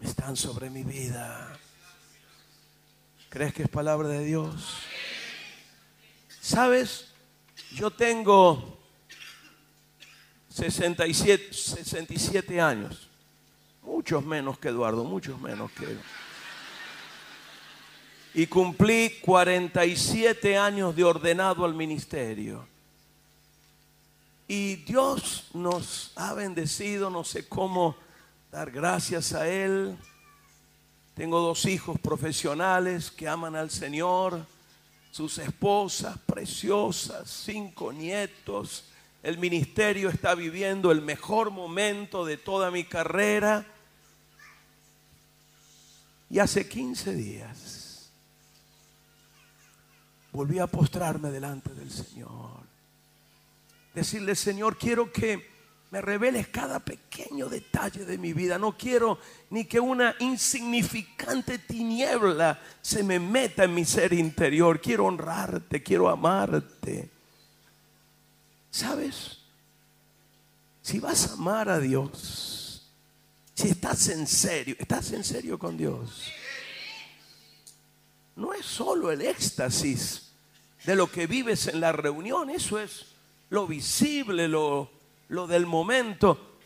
[0.00, 1.58] Están sobre mi vida.
[3.30, 4.78] ¿Crees que es palabra de Dios?
[6.40, 7.12] ¿Sabes?
[7.72, 8.75] Yo tengo
[10.56, 13.10] 67, 67 años.
[13.82, 15.98] Muchos menos que Eduardo, muchos menos que...
[18.32, 22.66] Y cumplí 47 años de ordenado al ministerio.
[24.48, 27.94] Y Dios nos ha bendecido, no sé cómo
[28.50, 29.94] dar gracias a Él.
[31.14, 34.46] Tengo dos hijos profesionales que aman al Señor,
[35.10, 38.84] sus esposas preciosas, cinco nietos
[39.26, 43.66] el ministerio está viviendo el mejor momento de toda mi carrera.
[46.30, 48.12] Y hace 15 días
[50.30, 52.60] volví a postrarme delante del Señor.
[53.94, 55.44] Decirle, Señor, quiero que
[55.90, 58.58] me reveles cada pequeño detalle de mi vida.
[58.58, 59.18] No quiero
[59.50, 64.80] ni que una insignificante tiniebla se me meta en mi ser interior.
[64.80, 67.15] Quiero honrarte, quiero amarte.
[68.76, 69.38] ¿Sabes?
[70.82, 72.86] Si vas a amar a Dios,
[73.54, 76.30] si estás en serio, estás en serio con Dios,
[78.36, 80.30] no es solo el éxtasis
[80.84, 83.06] de lo que vives en la reunión, eso es
[83.48, 84.90] lo visible, lo,
[85.28, 86.58] lo del momento.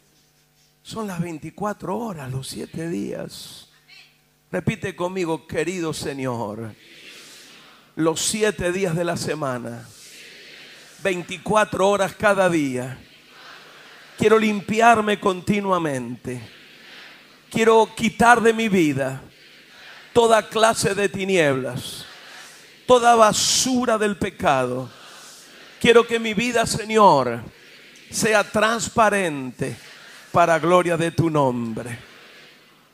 [0.83, 3.69] Son las 24 horas, los 7 días.
[4.51, 6.75] Repite conmigo, querido Señor,
[7.95, 9.87] los 7 días de la semana,
[11.03, 12.99] 24 horas cada día.
[14.19, 16.41] Quiero limpiarme continuamente.
[17.51, 19.23] Quiero quitar de mi vida
[20.13, 22.05] toda clase de tinieblas,
[22.87, 24.91] toda basura del pecado.
[25.81, 27.41] Quiero que mi vida, Señor,
[28.11, 29.77] sea transparente
[30.31, 31.99] para gloria de tu nombre.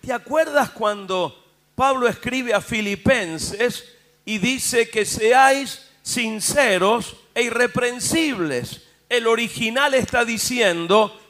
[0.01, 3.85] ¿Te acuerdas cuando Pablo escribe a Filipenses
[4.25, 8.83] y dice que seáis sinceros e irreprensibles?
[9.09, 11.21] El original está diciendo,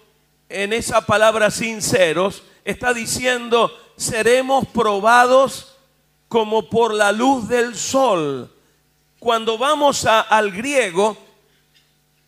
[0.51, 5.77] en esa palabra sinceros, está diciendo, seremos probados
[6.29, 8.53] como por la luz del sol.
[9.19, 11.17] Cuando vamos al griego,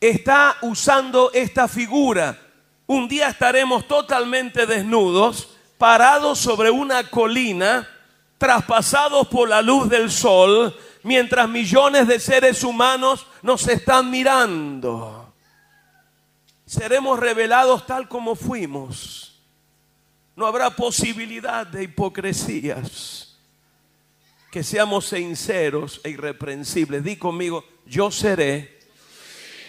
[0.01, 2.41] está usando esta figura.
[2.87, 7.87] Un día estaremos totalmente desnudos, parados sobre una colina,
[8.39, 15.35] traspasados por la luz del sol, mientras millones de seres humanos nos están mirando.
[16.67, 19.41] Seremos revelados tal como fuimos.
[20.37, 23.37] No habrá posibilidad de hipocresías.
[24.53, 27.03] Que seamos sinceros e irreprensibles.
[27.03, 28.79] Di conmigo, yo seré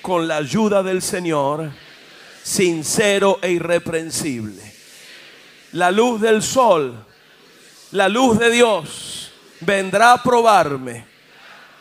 [0.01, 1.71] con la ayuda del Señor,
[2.43, 4.61] sincero e irreprensible.
[5.73, 7.05] La luz del sol,
[7.91, 11.08] la luz de Dios, vendrá a probarme.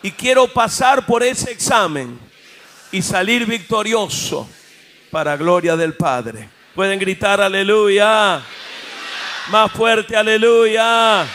[0.02, 2.18] Y quiero pasar por ese examen
[2.92, 4.48] y salir victorioso
[5.10, 6.48] para gloria del Padre.
[6.74, 8.42] Pueden gritar aleluya.
[9.50, 11.26] Más fuerte, aleluya.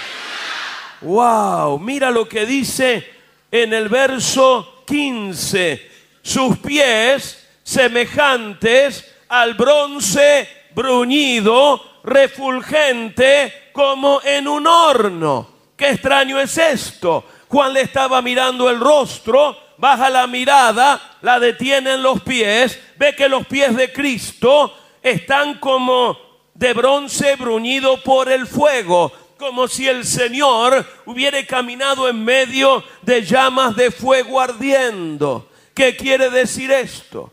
[1.02, 3.12] Wow, mira lo que dice
[3.52, 15.49] en el verso 15 sus pies semejantes al bronce bruñido, refulgente como en un horno.
[15.76, 17.26] Qué extraño es esto.
[17.54, 23.16] Juan le estaba mirando el rostro, baja la mirada, la detiene en los pies, ve
[23.16, 26.18] que los pies de Cristo están como
[26.56, 33.22] de bronce bruñido por el fuego, como si el Señor hubiera caminado en medio de
[33.22, 35.48] llamas de fuego ardiendo.
[35.76, 37.32] ¿Qué quiere decir esto?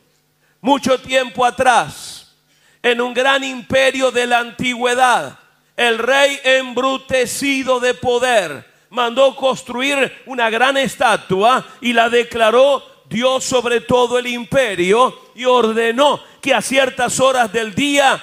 [0.61, 2.37] Mucho tiempo atrás,
[2.83, 5.39] en un gran imperio de la antigüedad,
[5.79, 13.81] el rey embrutecido de poder mandó construir una gran estatua y la declaró Dios sobre
[13.81, 18.23] todo el imperio y ordenó que a ciertas horas del día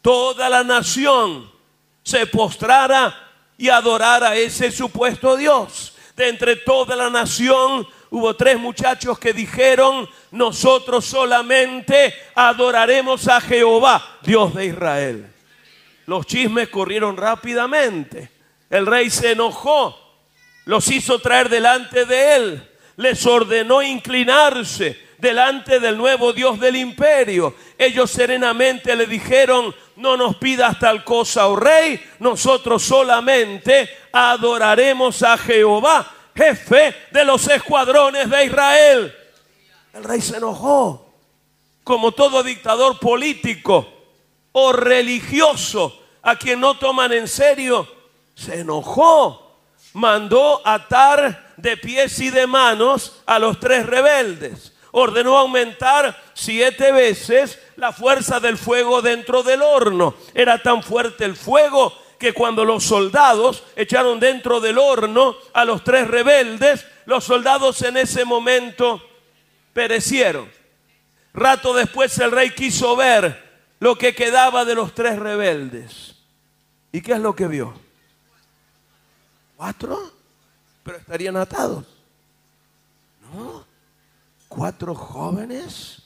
[0.00, 1.50] toda la nación
[2.02, 3.14] se postrara
[3.58, 5.94] y adorara a ese supuesto Dios.
[6.16, 14.18] De entre toda la nación hubo tres muchachos que dijeron, nosotros solamente adoraremos a Jehová,
[14.22, 15.32] Dios de Israel.
[16.06, 18.30] Los chismes corrieron rápidamente.
[18.68, 19.96] El rey se enojó,
[20.64, 27.54] los hizo traer delante de él, les ordenó inclinarse delante del nuevo Dios del imperio.
[27.78, 35.38] Ellos serenamente le dijeron, no nos pidas tal cosa, oh rey, nosotros solamente adoraremos a
[35.38, 39.14] Jehová jefe de los escuadrones de Israel.
[39.92, 41.14] El rey se enojó,
[41.84, 43.86] como todo dictador político
[44.52, 47.86] o religioso a quien no toman en serio,
[48.34, 49.51] se enojó,
[49.92, 57.58] mandó atar de pies y de manos a los tres rebeldes, ordenó aumentar siete veces
[57.76, 60.14] la fuerza del fuego dentro del horno.
[60.34, 65.82] Era tan fuerte el fuego que cuando los soldados echaron dentro del horno a los
[65.82, 69.02] tres rebeldes, los soldados en ese momento
[69.72, 70.48] perecieron.
[71.34, 76.14] Rato después el rey quiso ver lo que quedaba de los tres rebeldes.
[76.92, 77.81] ¿Y qué es lo que vio?
[79.62, 80.10] ¿Cuatro?
[80.82, 81.84] Pero estarían atados.
[83.32, 83.64] ¿No?
[84.48, 86.02] ¿Cuatro jóvenes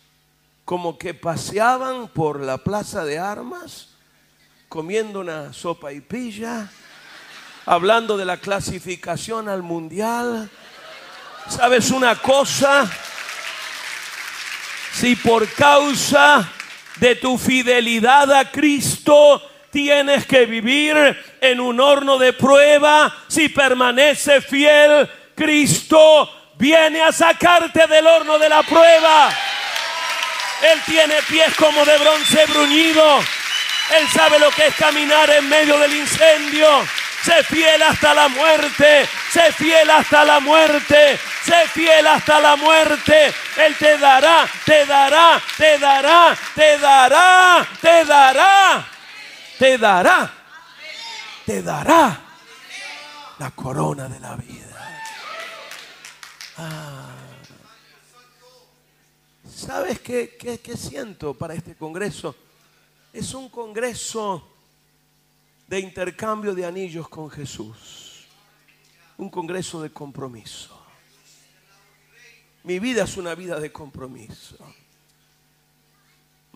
[0.66, 3.94] como que paseaban por la plaza de armas,
[4.68, 6.70] comiendo una sopa y pilla,
[7.64, 10.50] hablando de la clasificación al mundial.
[11.48, 12.86] ¿Sabes una cosa?
[14.92, 16.52] Si por causa
[17.00, 19.40] de tu fidelidad a Cristo
[19.76, 20.96] tienes que vivir
[21.38, 28.48] en un horno de prueba, si permanece fiel, Cristo viene a sacarte del horno de
[28.48, 29.28] la prueba.
[30.62, 33.18] Él tiene pies como de bronce bruñido.
[33.18, 36.68] Él sabe lo que es caminar en medio del incendio.
[37.22, 39.06] Sé fiel hasta la muerte.
[39.30, 41.18] Sé fiel hasta la muerte.
[41.44, 43.34] Sé fiel hasta la muerte.
[43.58, 48.86] Él te dará, te dará, te dará, te dará, te dará,
[49.58, 50.32] te dará,
[51.44, 52.20] te dará
[53.38, 55.02] la corona de la vida.
[56.58, 57.12] Ah.
[59.48, 62.34] ¿Sabes qué, qué, siento para este Congreso?
[63.12, 64.46] Es un Congreso
[65.66, 68.26] de intercambio de anillos con Jesús.
[69.16, 70.78] Un Congreso de compromiso.
[72.64, 74.58] Mi vida es una vida de compromiso.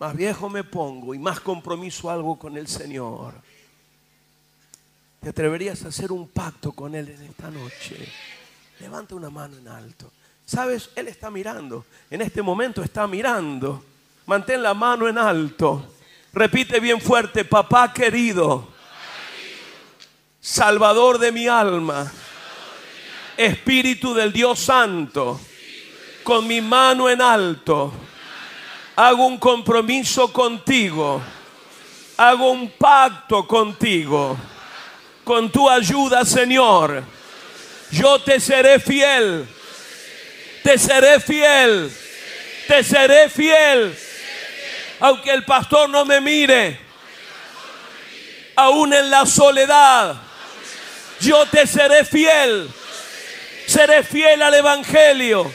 [0.01, 3.35] Más viejo me pongo y más compromiso algo con el Señor.
[5.19, 8.11] ¿Te atreverías a hacer un pacto con Él en esta noche?
[8.79, 10.11] Levanta una mano en alto.
[10.43, 11.85] Sabes, Él está mirando.
[12.09, 13.85] En este momento está mirando.
[14.25, 15.93] Mantén la mano en alto.
[16.33, 18.69] Repite bien fuerte, papá querido,
[20.39, 22.11] Salvador de mi alma,
[23.37, 25.39] Espíritu del Dios Santo,
[26.23, 27.93] con mi mano en alto,
[28.95, 31.21] hago un compromiso contigo,
[32.17, 34.37] hago un pacto contigo,
[35.23, 37.03] con tu ayuda, Señor.
[37.91, 39.47] Yo te seré fiel
[40.63, 41.91] te seré fiel.
[42.67, 43.97] Te seré fiel.
[44.99, 46.79] Aunque el pastor no me mire.
[48.55, 50.15] Aún en la soledad.
[51.19, 52.69] Yo te seré fiel.
[53.65, 55.51] Seré fiel al Evangelio.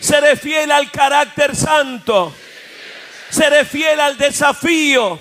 [0.00, 2.34] Seré fiel al carácter santo.
[3.30, 5.18] Seré fiel al desafío.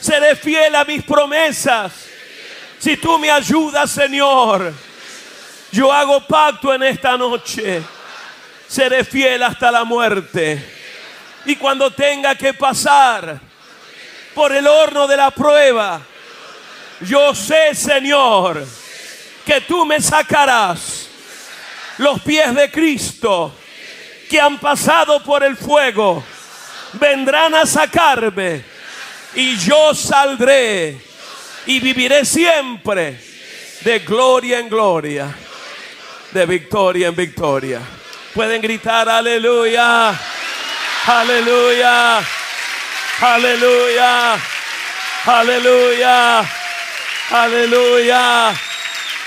[0.00, 1.92] Seré fiel a mis promesas.
[2.78, 4.72] Si tú me ayudas, Señor
[5.76, 7.82] yo hago pacto en esta noche.
[8.66, 10.64] Seré fiel hasta la muerte.
[11.44, 13.38] Y cuando tenga que pasar
[14.34, 16.00] por el horno de la prueba,
[17.02, 18.66] yo sé, Señor,
[19.44, 21.08] que tú me sacarás
[21.98, 23.54] los pies de Cristo
[24.28, 26.24] que han pasado por el fuego.
[26.94, 28.64] Vendrán a sacarme
[29.34, 30.96] y yo saldré
[31.66, 33.20] y viviré siempre
[33.82, 35.34] de gloria en gloria
[36.36, 37.80] de victoria en victoria.
[38.34, 40.14] Pueden gritar aleluya,
[41.06, 42.18] aleluya,
[43.20, 44.38] aleluya,
[45.24, 46.44] aleluya,
[47.30, 48.54] aleluya,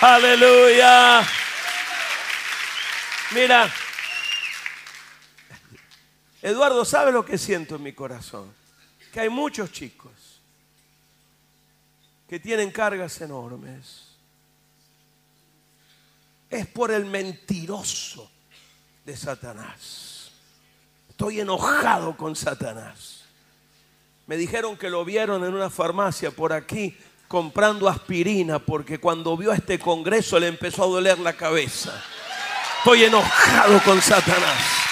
[0.02, 1.28] aleluya.
[3.32, 3.72] Mira,
[6.42, 8.54] Eduardo, ¿sabe lo que siento en mi corazón?
[9.12, 10.12] Que hay muchos chicos
[12.28, 14.10] que tienen cargas enormes
[16.50, 18.30] es por el mentiroso
[19.06, 20.32] de Satanás.
[21.10, 23.26] Estoy enojado con Satanás.
[24.28, 26.96] Me dijeron que lo vieron en una farmacia por aquí
[27.28, 32.04] comprando aspirina porque cuando vio este congreso le empezó a doler la cabeza.
[32.80, 34.89] Estoy enojado con Satanás.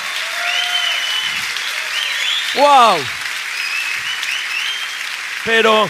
[2.58, 2.98] Wow.
[5.46, 5.90] Pero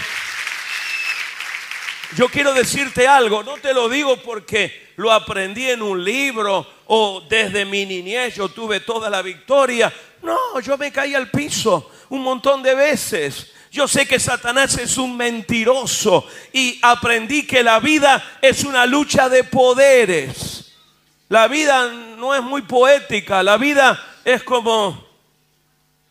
[2.16, 7.22] yo quiero decirte algo, no te lo digo porque lo aprendí en un libro o
[7.30, 9.94] desde mi niñez yo tuve toda la victoria.
[10.22, 13.54] No, yo me caí al piso un montón de veces.
[13.72, 19.30] Yo sé que Satanás es un mentiroso y aprendí que la vida es una lucha
[19.30, 20.74] de poderes.
[21.30, 25.07] La vida no es muy poética, la vida es como,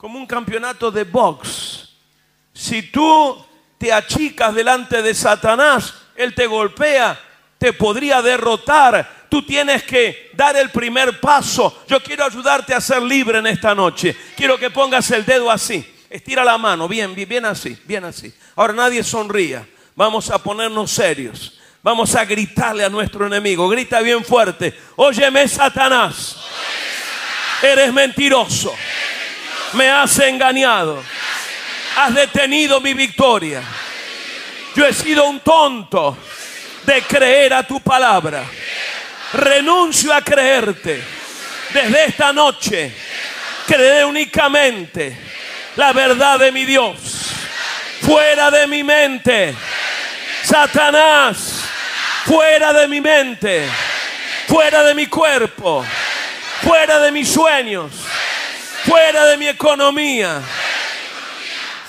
[0.07, 1.89] como un campeonato de box.
[2.55, 3.45] Si tú
[3.77, 7.19] te achicas delante de Satanás, Él te golpea,
[7.59, 9.27] te podría derrotar.
[9.29, 11.83] Tú tienes que dar el primer paso.
[11.89, 14.17] Yo quiero ayudarte a ser libre en esta noche.
[14.37, 15.85] Quiero que pongas el dedo así.
[16.09, 18.33] Estira la mano, bien, bien, bien así, bien así.
[18.55, 19.67] Ahora nadie sonría.
[19.97, 21.59] Vamos a ponernos serios.
[21.83, 23.69] Vamos a gritarle a nuestro enemigo.
[23.69, 24.73] Grita bien fuerte.
[24.95, 26.37] Óyeme, Satanás.
[27.61, 28.73] Eres mentiroso.
[29.77, 31.03] Me has engañado
[31.97, 33.63] has detenido mi victoria.
[34.75, 36.17] Yo he sido un tonto
[36.85, 38.45] de creer a tu palabra.
[39.33, 41.03] Renuncio a creerte.
[41.73, 42.93] Desde esta noche
[43.67, 45.17] Creeré únicamente
[45.75, 46.95] la verdad de mi Dios.
[48.03, 49.55] Fuera de mi mente.
[50.45, 51.65] Satanás,
[52.25, 53.69] fuera de mi mente.
[54.47, 55.85] Fuera de mi cuerpo.
[56.63, 57.91] Fuera de mis sueños.
[58.87, 60.41] Fuera de mi economía.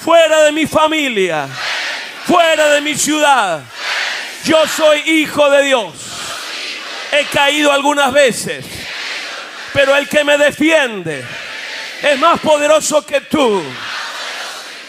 [0.04, 1.48] Fuera de mi familia.
[2.26, 3.62] Fuera de mi ciudad.
[4.43, 5.93] Yo soy hijo de Dios.
[7.12, 8.66] He caído algunas veces.
[9.74, 11.24] Pero el que me defiende
[12.02, 13.64] es más poderoso que tú.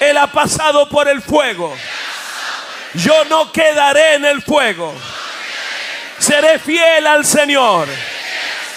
[0.00, 1.76] Él ha pasado por el fuego.
[2.94, 4.94] Yo no quedaré en el fuego.
[6.18, 7.86] Seré fiel al Señor.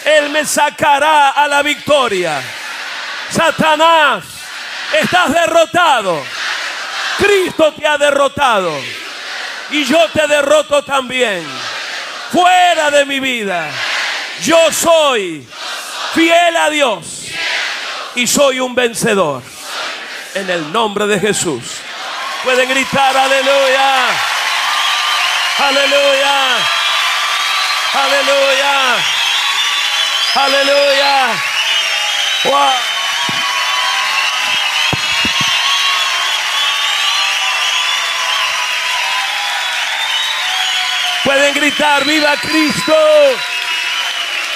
[0.04, 2.42] Él me sacará a la victoria.
[3.32, 4.24] Satanás,
[5.00, 6.22] estás derrotado.
[7.18, 8.72] Cristo te ha derrotado.
[9.70, 11.48] Y yo te derroto también.
[12.32, 13.70] Fuera de mi vida.
[14.44, 15.48] Yo soy
[16.14, 17.28] fiel a Dios.
[18.16, 19.42] Y soy un vencedor.
[20.34, 21.64] En el nombre de Jesús.
[22.44, 24.08] Pueden gritar aleluya.
[25.60, 26.58] Aleluya.
[27.94, 28.96] Aleluya.
[30.36, 31.28] Aleluya.
[32.46, 32.91] Wow.
[41.24, 42.95] Pueden gritar, viva Cristo.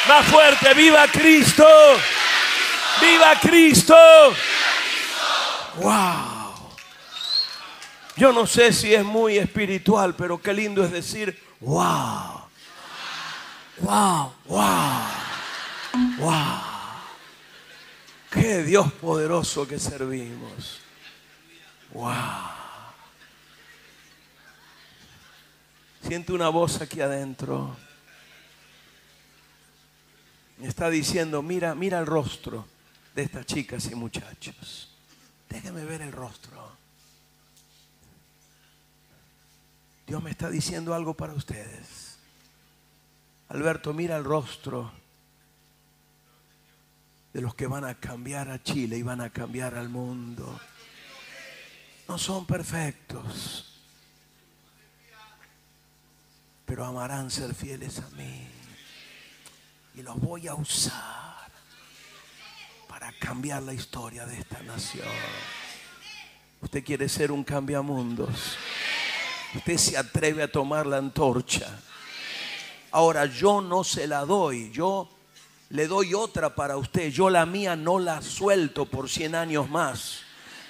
[0.08, 1.68] Más fuerte, viva Cristo.
[3.02, 3.96] Viva Cristo.
[5.78, 6.36] Wow.
[8.16, 12.42] Yo no sé si es muy espiritual, pero qué lindo es decir, wow.
[13.80, 15.02] Wow, wow.
[16.20, 16.62] Wow.
[18.32, 20.80] Qué Dios poderoso que servimos.
[21.92, 22.55] Wow.
[26.08, 27.76] Siento una voz aquí adentro.
[30.60, 32.68] Me está diciendo, mira, mira el rostro
[33.16, 34.94] de estas chicas y muchachos.
[35.50, 36.78] Déjame ver el rostro.
[40.06, 42.20] Dios me está diciendo algo para ustedes.
[43.50, 44.92] Alberto, mira el rostro
[47.34, 50.60] de los que van a cambiar a Chile y van a cambiar al mundo.
[52.08, 53.75] No son perfectos
[56.66, 58.48] pero amarán ser fieles a mí.
[59.96, 61.50] Y los voy a usar
[62.88, 65.08] para cambiar la historia de esta nación.
[66.62, 68.58] Usted quiere ser un cambiamundos.
[69.54, 71.80] Usted se atreve a tomar la antorcha.
[72.92, 75.10] Ahora yo no se la doy, yo
[75.70, 77.10] le doy otra para usted.
[77.12, 80.22] Yo la mía no la suelto por 100 años más.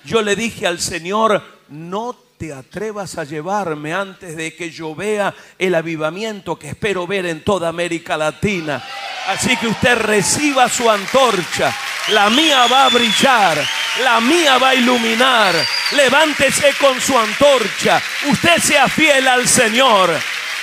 [0.03, 5.33] Yo le dije al Señor, no te atrevas a llevarme antes de que yo vea
[5.57, 8.83] el avivamiento que espero ver en toda América Latina.
[9.27, 11.73] Así que usted reciba su antorcha.
[12.09, 13.57] La mía va a brillar.
[14.03, 15.55] La mía va a iluminar.
[15.91, 18.01] Levántese con su antorcha.
[18.27, 20.11] Usted sea fiel al Señor.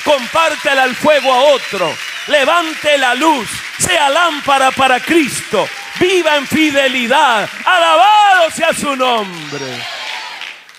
[0.05, 1.93] Compártela al fuego a otro.
[2.29, 3.49] Levante la luz.
[3.79, 5.67] Sea lámpara para Cristo.
[5.99, 7.49] Viva en fidelidad.
[7.65, 9.83] Alabado sea su nombre.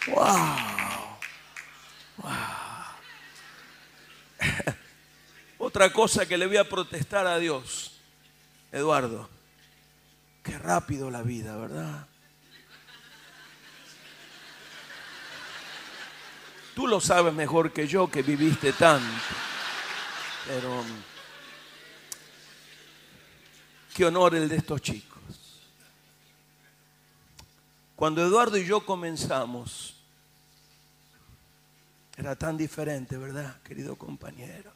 [0.07, 0.72] Wow.
[5.57, 7.93] Otra cosa que le voy a protestar a Dios,
[8.71, 9.29] Eduardo,
[10.43, 12.07] qué rápido la vida, ¿verdad?
[16.75, 19.05] Tú lo sabes mejor que yo que viviste tanto.
[20.47, 20.83] Pero
[23.93, 25.13] qué honor el de estos chicos.
[27.95, 29.92] Cuando Eduardo y yo comenzamos,
[32.18, 34.72] era tan diferente, ¿verdad, querido compañero?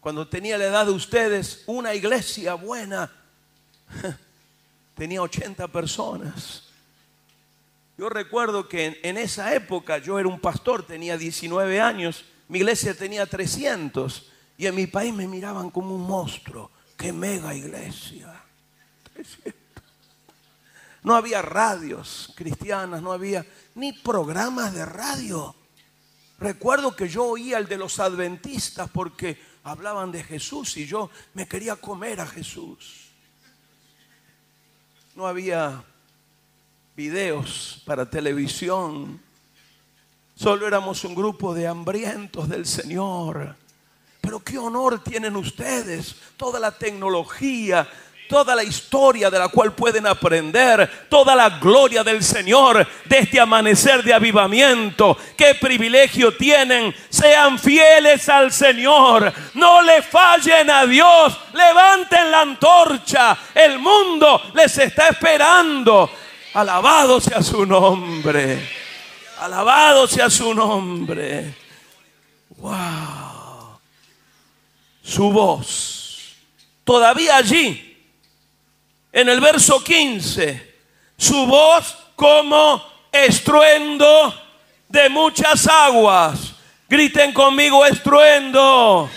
[0.00, 3.12] Cuando tenía la edad de ustedes, una iglesia buena
[4.94, 6.64] tenía 80 personas.
[7.98, 12.94] Yo recuerdo que en, esa época yo era un pastor, tenía 19 años, mi iglesia
[12.94, 16.70] tenía 300 y en mi país me miraban como un monstruo.
[16.96, 18.42] ¡Qué mega iglesia!
[19.12, 19.60] 300.
[21.02, 25.54] No había radios cristianas, no había ni programas de radio.
[26.38, 31.46] Recuerdo que yo oía el de los adventistas porque hablaban de Jesús y yo me
[31.46, 33.08] quería comer a Jesús.
[35.14, 35.84] No había
[36.96, 39.20] videos para televisión.
[40.34, 43.56] Solo éramos un grupo de hambrientos del Señor.
[44.20, 47.88] Pero qué honor tienen ustedes, toda la tecnología,
[48.30, 53.40] toda la historia de la cual pueden aprender, toda la gloria del Señor de este
[53.40, 55.18] amanecer de avivamiento.
[55.36, 56.94] Qué privilegio tienen.
[57.08, 59.32] Sean fieles al Señor.
[59.54, 61.36] No le fallen a Dios.
[61.52, 63.36] Levanten la antorcha.
[63.52, 66.08] El mundo les está esperando.
[66.54, 68.64] Alabado sea su nombre.
[69.40, 71.52] Alabado sea su nombre.
[72.58, 73.80] Wow.
[75.02, 76.36] Su voz.
[76.84, 77.89] Todavía allí.
[79.12, 80.74] En el verso 15.
[81.16, 84.34] Su voz como estruendo
[84.88, 86.54] de muchas aguas.
[86.88, 89.10] Griten conmigo estruendo.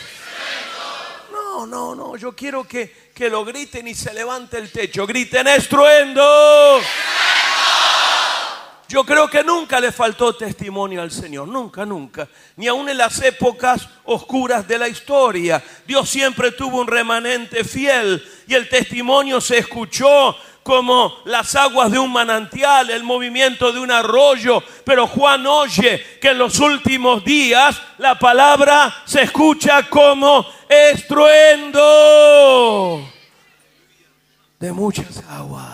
[1.31, 2.17] No, no, no.
[2.17, 5.05] Yo quiero que, que lo griten y se levante el techo.
[5.07, 6.81] Griten estruendo.
[8.93, 12.27] Yo creo que nunca le faltó testimonio al Señor, nunca, nunca.
[12.57, 15.63] Ni aun en las épocas oscuras de la historia.
[15.87, 21.97] Dios siempre tuvo un remanente fiel y el testimonio se escuchó como las aguas de
[21.97, 24.61] un manantial, el movimiento de un arroyo.
[24.85, 31.81] Pero Juan oye que en los últimos días la palabra se escucha como estruendo
[34.59, 35.72] de muchas aguas.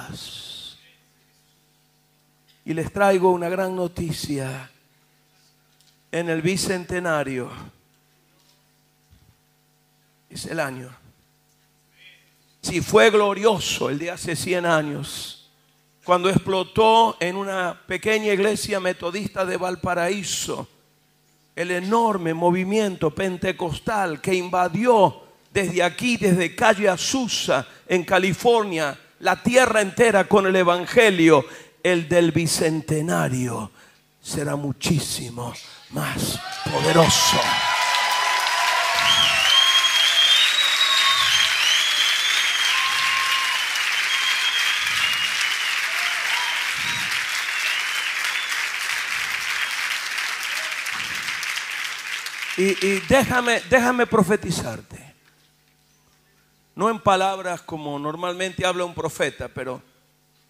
[2.70, 4.70] Y les traigo una gran noticia.
[6.11, 7.49] En el bicentenario,
[10.30, 10.95] es el año.
[12.61, 15.49] Si fue glorioso el de hace 100 años,
[16.03, 20.67] cuando explotó en una pequeña iglesia metodista de Valparaíso
[21.55, 29.82] el enorme movimiento pentecostal que invadió desde aquí, desde calle Azusa, en California, la tierra
[29.82, 31.43] entera con el Evangelio
[31.84, 33.71] el del bicentenario
[34.21, 35.53] será muchísimo
[35.91, 36.39] más
[36.71, 37.39] poderoso.
[52.59, 55.15] Y, déjame, déjame profetizarte.
[56.75, 59.82] No en palabras como normalmente habla un profeta, pero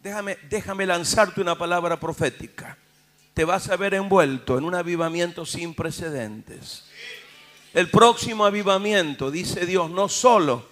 [0.02, 2.78] Déjame, déjame lanzarte una palabra profética.
[3.34, 6.86] Te vas a ver envuelto en un avivamiento sin precedentes.
[7.74, 10.66] El próximo avivamiento, dice Dios, no solo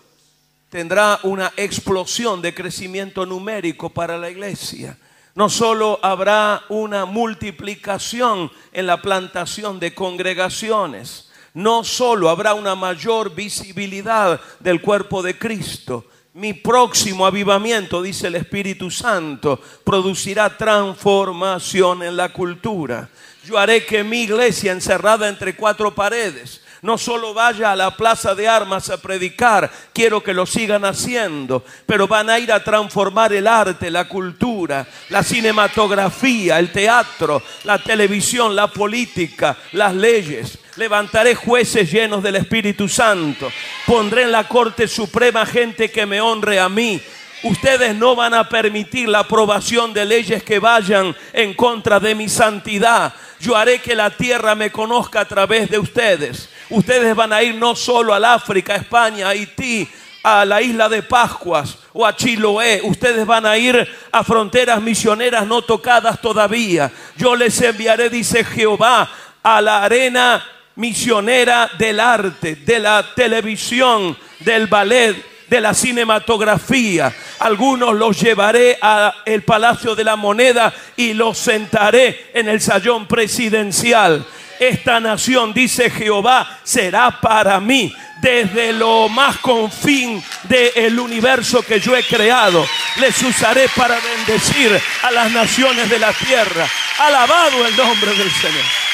[0.70, 4.98] tendrá una explosión de crecimiento numérico para la iglesia,
[5.36, 13.36] no solo habrá una multiplicación en la plantación de congregaciones, no solo habrá una mayor
[13.36, 16.06] visibilidad del cuerpo de Cristo,
[16.38, 23.10] mi próximo avivamiento, dice el Espíritu Santo, producirá transformación en la cultura.
[23.44, 28.36] Yo haré que mi iglesia encerrada entre cuatro paredes no solo vaya a la plaza
[28.36, 33.34] de armas a predicar, quiero que lo sigan haciendo, pero van a ir a transformar
[33.34, 40.60] el arte, la cultura, la cinematografía, el teatro, la televisión, la política, las leyes.
[40.78, 43.52] Levantaré jueces llenos del Espíritu Santo.
[43.88, 47.02] Pondré en la Corte Suprema gente que me honre a mí.
[47.42, 52.30] Ustedes no van a permitir la aprobación de leyes que vayan en contra de mi
[52.30, 53.12] santidad.
[53.40, 56.48] Yo haré que la tierra me conozca a través de ustedes.
[56.70, 59.90] Ustedes van a ir no solo al África, España, Haití,
[60.22, 62.82] a la isla de Pascuas o a Chiloé.
[62.84, 66.92] Ustedes van a ir a fronteras misioneras no tocadas todavía.
[67.16, 69.10] Yo les enviaré, dice Jehová,
[69.42, 70.44] a la arena
[70.78, 75.16] misionera del arte, de la televisión, del ballet,
[75.48, 77.14] de la cinematografía.
[77.40, 84.26] Algunos los llevaré al Palacio de la Moneda y los sentaré en el sallón presidencial
[84.60, 91.96] esta nación, dice Jehová, será para mí desde lo más confín del universo que yo
[91.96, 92.66] he creado.
[92.98, 96.68] Les usaré para bendecir a las naciones de la tierra.
[97.00, 98.87] Alabado el nombre del Señor.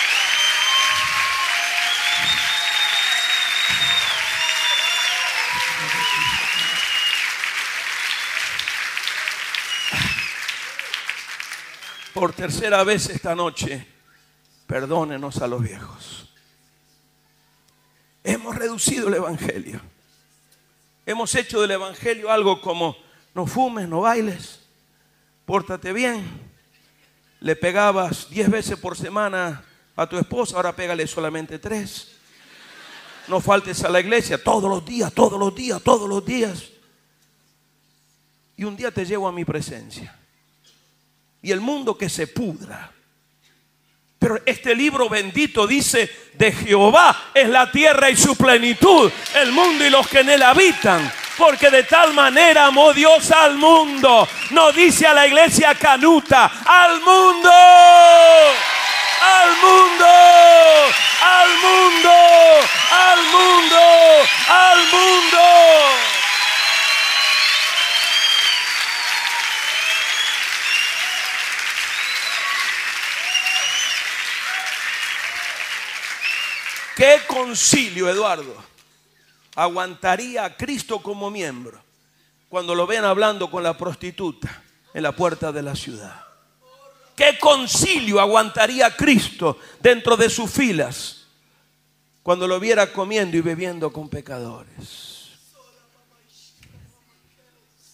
[12.23, 13.85] Por tercera vez esta noche
[14.65, 16.29] perdónenos a los viejos.
[18.23, 19.81] Hemos reducido el Evangelio.
[21.05, 22.95] Hemos hecho del Evangelio algo como
[23.33, 24.61] no fumes, no bailes,
[25.45, 26.25] pórtate bien.
[27.41, 32.15] Le pegabas diez veces por semana a tu esposa, ahora pégale solamente tres.
[33.27, 36.69] No faltes a la iglesia todos los días, todos los días, todos los días.
[38.55, 40.22] Y un día te llevo a mi presencia.
[41.43, 42.93] Y el mundo que se pudra
[44.23, 49.85] pero este libro bendito dice, de Jehová es la tierra y su plenitud, el mundo
[49.85, 51.11] y los que en él habitan.
[51.37, 54.25] Porque de tal manera amó Dios al mundo.
[54.51, 57.51] No dice a la iglesia canuta, al mundo.
[59.21, 60.05] Al mundo.
[61.21, 62.11] Al mundo.
[62.93, 63.77] Al mundo.
[64.47, 66.12] Al mundo.
[76.95, 78.55] ¿Qué concilio, Eduardo,
[79.55, 81.81] aguantaría a Cristo como miembro
[82.49, 84.63] cuando lo ven hablando con la prostituta
[84.93, 86.23] en la puerta de la ciudad?
[87.15, 91.25] ¿Qué concilio aguantaría a Cristo dentro de sus filas
[92.21, 95.29] cuando lo viera comiendo y bebiendo con pecadores?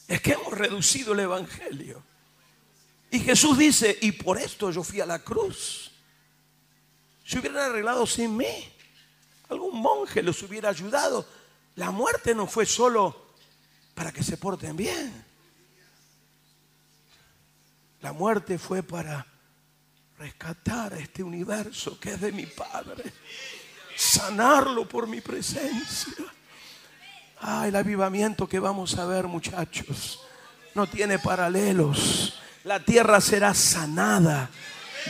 [0.07, 2.03] Es que hemos reducido el Evangelio.
[3.11, 5.91] Y Jesús dice, y por esto yo fui a la cruz.
[7.23, 8.73] Se hubieran arreglado sin mí
[9.49, 11.25] algún monje los hubiera ayudado.
[11.75, 13.33] La muerte no fue solo
[13.93, 15.25] para que se porten bien.
[18.01, 19.25] La muerte fue para
[20.17, 23.03] rescatar a este universo que es de mi Padre.
[23.95, 26.25] Sanarlo por mi presencia.
[27.41, 30.21] Ay, el avivamiento que vamos a ver, muchachos,
[30.75, 32.39] no tiene paralelos.
[32.63, 34.49] La tierra será sanada.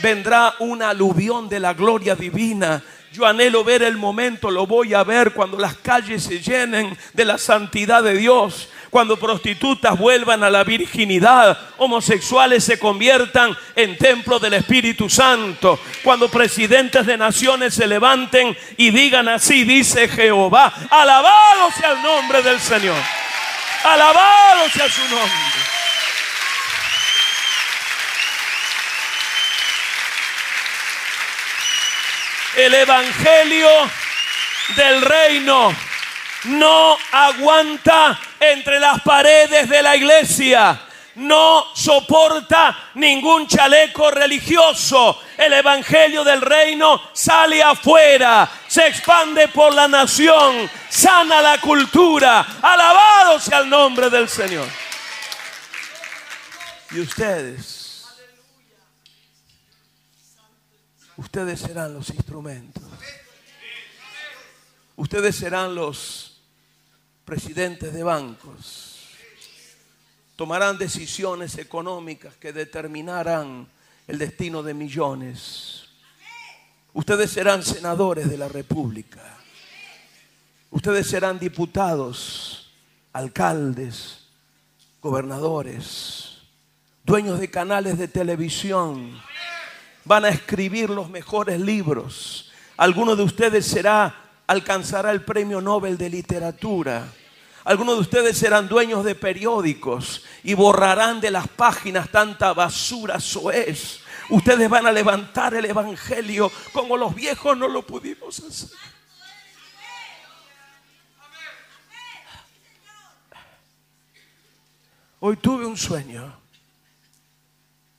[0.02, 2.82] Vendrá una aluvión de la gloria divina
[3.12, 7.24] yo anhelo ver el momento, lo voy a ver cuando las calles se llenen de
[7.24, 14.38] la santidad de Dios, cuando prostitutas vuelvan a la virginidad, homosexuales se conviertan en templo
[14.38, 21.70] del Espíritu Santo, cuando presidentes de naciones se levanten y digan así, dice Jehová, alabado
[21.78, 22.98] sea el nombre del Señor,
[23.84, 25.69] alabado sea su nombre.
[32.56, 33.68] El Evangelio
[34.76, 35.74] del reino
[36.44, 40.80] no aguanta entre las paredes de la iglesia.
[41.16, 45.22] No soporta ningún chaleco religioso.
[45.36, 52.46] El Evangelio del Reino sale afuera, se expande por la nación, sana la cultura.
[52.62, 54.66] Alabado sea el nombre del Señor.
[56.92, 57.79] Y ustedes
[61.20, 62.82] ustedes serán los instrumentos.
[64.96, 66.40] Ustedes serán los
[67.26, 68.96] presidentes de bancos.
[70.34, 73.68] Tomarán decisiones económicas que determinarán
[74.08, 75.84] el destino de millones.
[76.94, 79.36] Ustedes serán senadores de la República.
[80.70, 82.72] Ustedes serán diputados,
[83.12, 84.24] alcaldes,
[85.02, 86.38] gobernadores,
[87.04, 89.20] dueños de canales de televisión
[90.10, 92.50] van a escribir los mejores libros.
[92.76, 94.12] Alguno de ustedes será,
[94.48, 97.06] alcanzará el premio Nobel de literatura.
[97.62, 104.00] Algunos de ustedes serán dueños de periódicos y borrarán de las páginas tanta basura soez.
[104.30, 108.76] Ustedes van a levantar el Evangelio como los viejos no lo pudimos hacer.
[115.20, 116.36] Hoy tuve un sueño.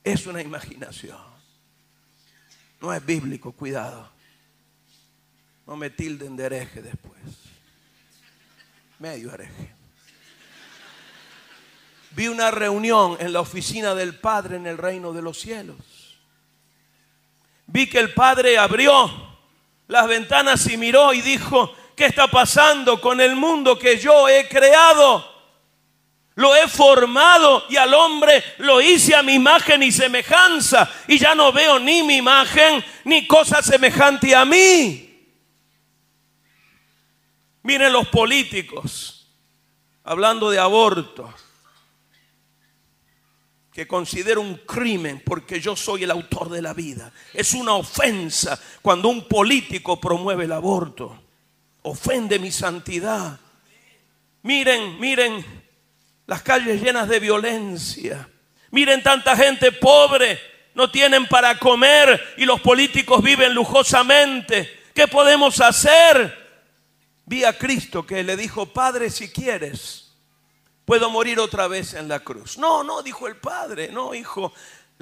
[0.04, 1.32] Es una imaginación.
[2.82, 4.10] No es bíblico, cuidado.
[5.68, 7.20] No me tilden de hereje después.
[8.98, 9.72] Medio hereje.
[12.10, 15.76] Vi una reunión en la oficina del Padre en el reino de los cielos.
[17.66, 19.08] Vi que el Padre abrió
[19.86, 24.48] las ventanas y miró y dijo, ¿qué está pasando con el mundo que yo he
[24.48, 25.31] creado?
[26.34, 30.90] Lo he formado y al hombre lo hice a mi imagen y semejanza.
[31.06, 35.08] Y ya no veo ni mi imagen ni cosa semejante a mí.
[37.64, 39.28] Miren los políticos,
[40.04, 41.32] hablando de aborto,
[43.72, 47.12] que considero un crimen porque yo soy el autor de la vida.
[47.32, 51.22] Es una ofensa cuando un político promueve el aborto.
[51.82, 53.38] Ofende mi santidad.
[54.42, 55.61] Miren, miren
[56.26, 58.28] las calles llenas de violencia.
[58.70, 60.40] Miren tanta gente pobre,
[60.74, 64.82] no tienen para comer y los políticos viven lujosamente.
[64.94, 66.40] ¿Qué podemos hacer?
[67.24, 70.12] Vi a Cristo que le dijo, Padre, si quieres,
[70.84, 72.58] puedo morir otra vez en la cruz.
[72.58, 74.52] No, no, dijo el Padre, no, hijo,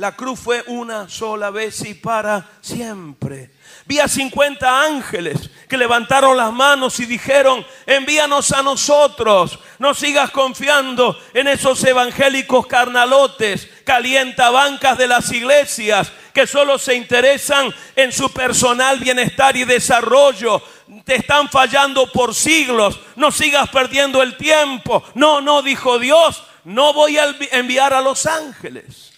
[0.01, 3.51] La cruz fue una sola vez y para siempre.
[3.85, 9.59] Vi a 50 ángeles que levantaron las manos y dijeron, envíanos a nosotros.
[9.79, 16.95] No sigas confiando en esos evangélicos carnalotes, calienta bancas de las iglesias que solo se
[16.95, 20.63] interesan en su personal bienestar y desarrollo.
[21.05, 22.99] Te están fallando por siglos.
[23.17, 25.05] No sigas perdiendo el tiempo.
[25.13, 29.10] No, no, dijo Dios, no voy a enviar a los ángeles.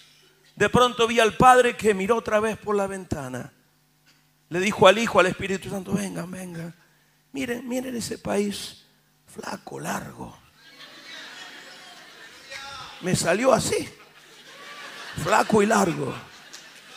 [0.55, 3.51] De pronto vi al Padre que miró otra vez por la ventana.
[4.49, 6.75] Le dijo al Hijo, al Espíritu Santo, vengan, vengan.
[7.31, 8.85] Miren, miren ese país
[9.25, 10.37] flaco, largo.
[13.01, 13.89] Me salió así,
[15.23, 16.13] flaco y largo.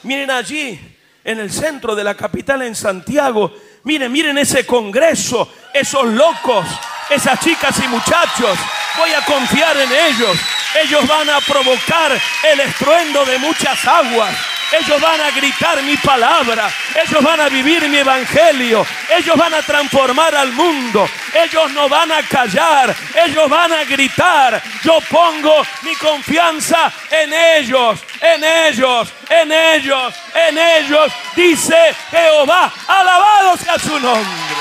[0.03, 3.53] Miren allí, en el centro de la capital, en Santiago.
[3.85, 6.67] Miren, miren ese congreso, esos locos,
[7.11, 8.59] esas chicas y muchachos.
[8.97, 10.39] Voy a confiar en ellos.
[10.83, 14.35] Ellos van a provocar el estruendo de muchas aguas.
[14.73, 16.69] Ellos van a gritar mi palabra.
[16.95, 18.85] Ellos van a vivir mi evangelio.
[19.09, 21.09] Ellos van a transformar al mundo.
[21.33, 22.95] Ellos no van a callar.
[23.15, 24.61] Ellos van a gritar.
[24.83, 28.01] Yo pongo mi confianza en ellos.
[28.21, 29.13] En ellos.
[29.29, 30.15] En ellos.
[30.35, 31.13] En ellos.
[31.35, 32.73] Dice Jehová.
[32.89, 34.57] Alabado sea su nombre.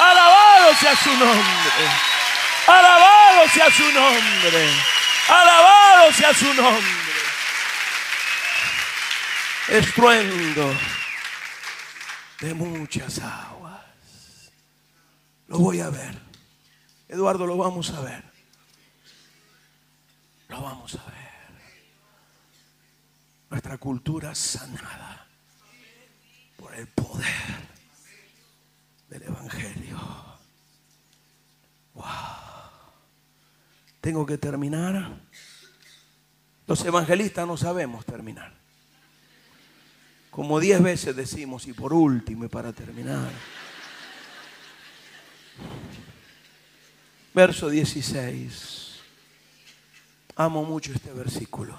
[0.00, 2.09] Alabado sea su nombre.
[2.70, 4.70] Alabado sea su nombre.
[5.28, 7.00] Alabado sea su nombre.
[9.68, 10.74] Estruendo
[12.40, 13.82] de muchas aguas.
[15.48, 16.16] Lo voy a ver.
[17.08, 18.22] Eduardo, lo vamos a ver.
[20.48, 21.20] Lo vamos a ver.
[23.50, 25.26] Nuestra cultura sanada
[26.56, 27.68] por el poder
[29.08, 29.98] del Evangelio.
[31.94, 32.39] Wow
[34.00, 35.20] tengo que terminar.
[36.66, 38.54] Los evangelistas no sabemos terminar.
[40.30, 43.30] Como diez veces decimos, y por último, y para terminar.
[47.34, 49.00] Verso 16.
[50.36, 51.78] Amo mucho este versículo.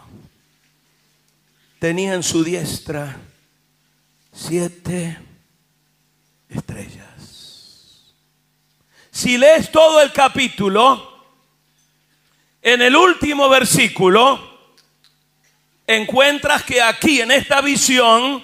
[1.80, 3.18] Tenía en su diestra
[4.32, 5.18] siete
[6.50, 8.14] estrellas.
[9.10, 11.11] Si lees todo el capítulo,
[12.62, 14.49] en el último versículo
[15.88, 18.43] encuentras que aquí en esta visión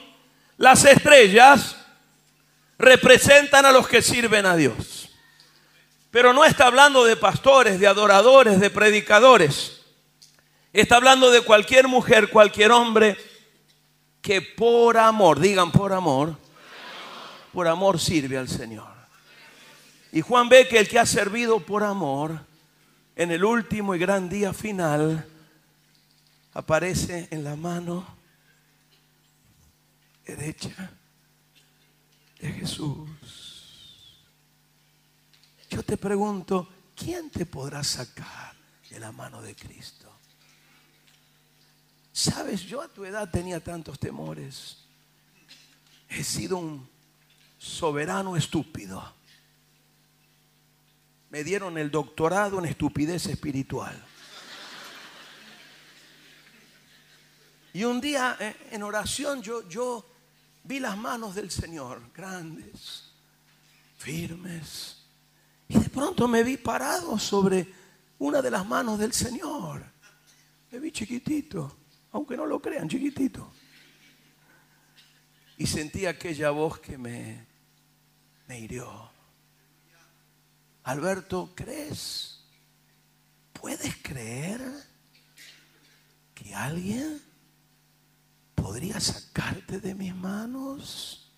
[0.57, 1.77] las estrellas
[2.77, 5.09] representan a los que sirven a Dios.
[6.11, 9.81] Pero no está hablando de pastores, de adoradores, de predicadores.
[10.73, 13.17] Está hablando de cualquier mujer, cualquier hombre
[14.21, 16.35] que por amor, digan por amor,
[17.53, 18.87] por amor sirve al Señor.
[20.11, 22.41] Y Juan ve que el que ha servido por amor
[23.17, 25.27] en el último y gran día final,
[26.53, 28.05] aparece en la mano
[30.23, 30.91] derecha
[32.39, 33.09] de Jesús.
[35.67, 38.55] Yo te pregunto, ¿quién te podrá sacar
[38.87, 40.11] de la mano de Cristo?
[42.13, 44.77] Sabes, yo a tu edad tenía tantos temores.
[46.07, 46.87] He sido un
[47.57, 49.16] soberano estúpido
[51.29, 54.03] me dieron el doctorado en estupidez espiritual.
[57.73, 60.05] Y un día eh, en oración yo, yo
[60.63, 63.11] vi las manos del Señor, grandes,
[63.97, 65.03] firmes.
[65.67, 67.67] Y de pronto me vi parado sobre
[68.19, 69.83] una de las manos del Señor.
[70.71, 71.77] Me vi chiquitito,
[72.11, 73.51] aunque no lo crean, chiquitito.
[75.57, 77.45] Y sentí aquella voz que me,
[78.47, 79.16] me hirió.
[80.87, 82.39] Alberto, ¿crees?
[83.51, 84.61] ¿Puedes creer
[86.33, 87.21] que alguien
[88.55, 91.29] podría sacarte de mis manos?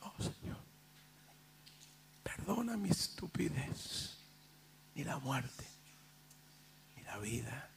[0.00, 0.58] No, Señor.
[2.24, 4.16] Perdona mi estupidez,
[4.96, 5.68] ni la muerte,
[6.96, 7.70] ni la vida,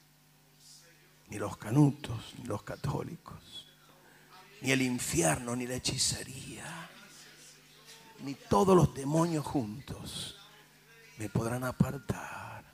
[1.28, 3.68] ni los canutos, ni los católicos,
[4.62, 6.88] ni el infierno, ni la hechicería
[8.22, 10.38] ni todos los demonios juntos
[11.18, 12.64] me podrán apartar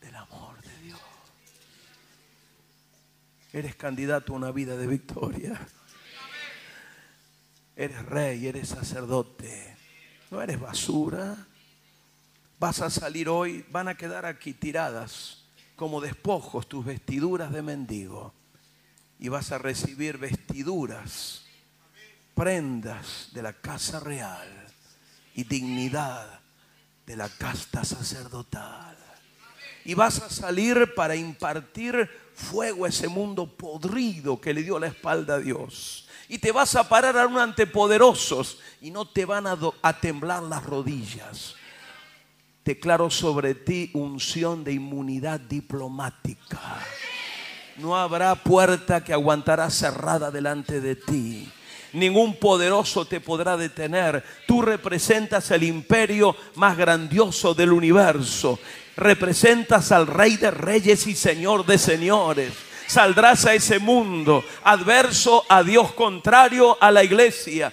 [0.00, 1.00] del amor de Dios.
[3.52, 5.58] Eres candidato a una vida de victoria.
[7.74, 9.76] Eres rey, eres sacerdote.
[10.30, 11.46] No eres basura.
[12.58, 15.44] Vas a salir hoy, van a quedar aquí tiradas
[15.76, 18.34] como despojos tus vestiduras de mendigo.
[19.18, 21.42] Y vas a recibir vestiduras
[22.34, 24.48] prendas de la casa real
[25.34, 26.40] y dignidad
[27.06, 28.96] de la casta sacerdotal.
[29.84, 34.86] y vas a salir para impartir fuego a ese mundo podrido que le dio la
[34.86, 36.08] espalda a Dios.
[36.28, 40.00] Y te vas a parar a un ante poderosos y no te van a, a
[40.00, 41.56] temblar las rodillas.
[42.64, 46.78] Declaro sobre ti unción de inmunidad diplomática.
[47.78, 51.50] No habrá puerta que aguantará cerrada delante de ti.
[51.92, 54.24] Ningún poderoso te podrá detener.
[54.46, 58.58] Tú representas el imperio más grandioso del universo.
[58.96, 62.52] Representas al Rey de Reyes y Señor de Señores.
[62.86, 67.72] Saldrás a ese mundo adverso a Dios, contrario a la iglesia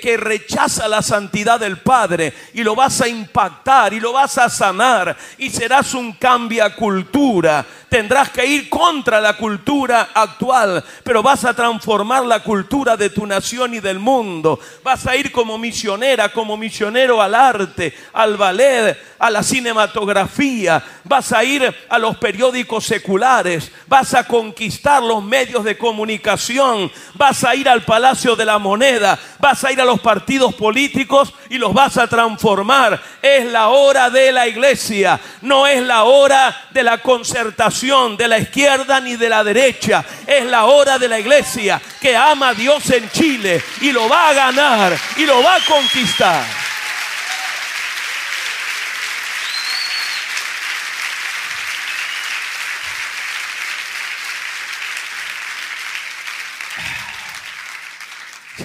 [0.00, 4.48] que, rechaza la santidad del Padre y lo vas a impactar y lo vas a
[4.48, 7.66] sanar y serás un cambia cultura.
[7.88, 13.26] Tendrás que ir contra la cultura actual, pero vas a transformar la cultura de tu
[13.26, 14.58] nación y del mundo.
[14.82, 20.82] Vas a ir como misionera, como misionero al arte, al ballet, a la cinematografía.
[21.04, 23.70] Vas a ir a los periódicos seculares.
[23.86, 26.90] Vas a conquistar los medios de comunicación.
[27.14, 29.18] Vas a ir al Palacio de la Moneda.
[29.38, 33.00] Vas ir a los partidos políticos y los vas a transformar.
[33.22, 38.38] Es la hora de la iglesia, no es la hora de la concertación de la
[38.38, 40.04] izquierda ni de la derecha.
[40.26, 44.28] Es la hora de la iglesia que ama a Dios en Chile y lo va
[44.28, 46.44] a ganar y lo va a conquistar.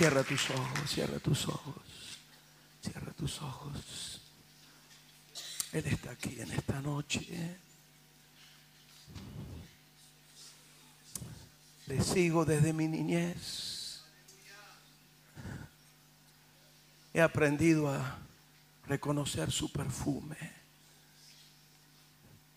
[0.01, 1.75] Cierra tus ojos, cierra tus ojos,
[2.81, 4.19] cierra tus ojos.
[5.73, 7.59] Él está aquí en esta noche.
[11.85, 14.01] Le sigo desde mi niñez.
[17.13, 18.21] He aprendido a
[18.87, 20.51] reconocer su perfume.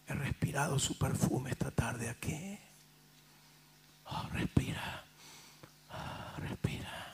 [0.07, 2.59] He respirado su perfume esta tarde aquí.
[4.07, 5.05] Oh, respira.
[5.91, 7.05] Oh, respira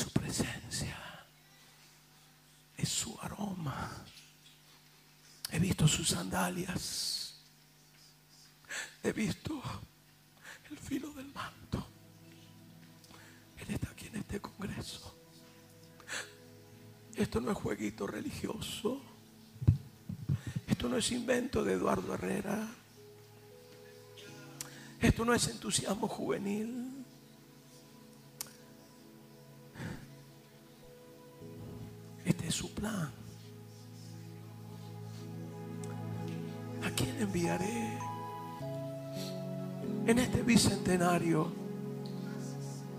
[0.00, 0.96] su presencia,
[2.76, 3.90] es su aroma.
[5.50, 7.34] He visto sus sandalias,
[9.02, 9.60] he visto
[10.70, 11.86] el filo del manto.
[13.58, 15.14] Él está aquí en este congreso.
[17.14, 19.02] Esto no es jueguito religioso.
[20.66, 22.66] Esto no es invento de Eduardo Herrera.
[25.00, 26.89] Esto no es entusiasmo juvenil.
[32.50, 33.10] Su plan.
[36.84, 37.98] ¿A quién enviaré?
[40.06, 41.52] En este bicentenario,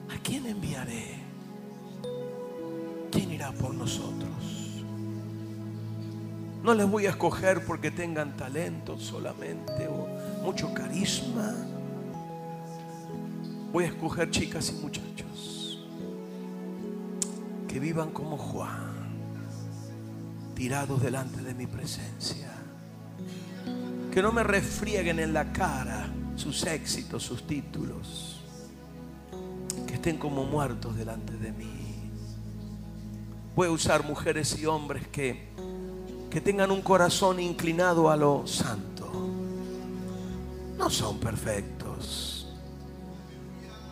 [0.10, 1.16] ¿a quién enviaré?
[3.12, 4.84] ¿Quién irá por nosotros?
[6.64, 10.08] No les voy a escoger porque tengan talento solamente o
[10.43, 11.54] mucho carisma.
[13.74, 15.80] Voy a escoger chicas y muchachos
[17.68, 18.91] que vivan como Juan
[20.62, 22.51] tirados delante de mi presencia.
[24.12, 26.05] Que no me refrieguen en la cara
[26.36, 28.41] sus éxitos, sus títulos.
[29.88, 32.12] Que estén como muertos delante de mí.
[33.55, 35.49] Voy a usar mujeres y hombres que,
[36.30, 39.12] que tengan un corazón inclinado a lo santo.
[40.78, 42.53] No son perfectos.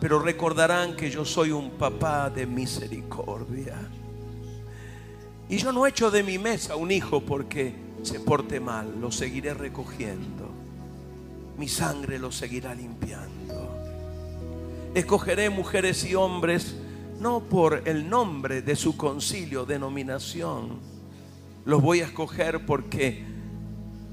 [0.00, 3.76] Pero recordarán que yo soy un papá de misericordia
[5.50, 7.74] y yo no echo de mi mesa un hijo porque
[8.04, 10.48] se porte mal, lo seguiré recogiendo.
[11.58, 13.68] Mi sangre lo seguirá limpiando.
[14.94, 16.76] Escogeré mujeres y hombres
[17.18, 20.78] no por el nombre de su concilio, denominación.
[21.64, 23.24] Los voy a escoger porque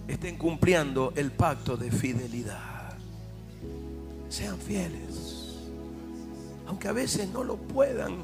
[0.07, 2.97] estén cumpliendo el pacto de fidelidad.
[4.27, 5.67] Sean fieles.
[6.65, 8.23] Aunque a veces no lo puedan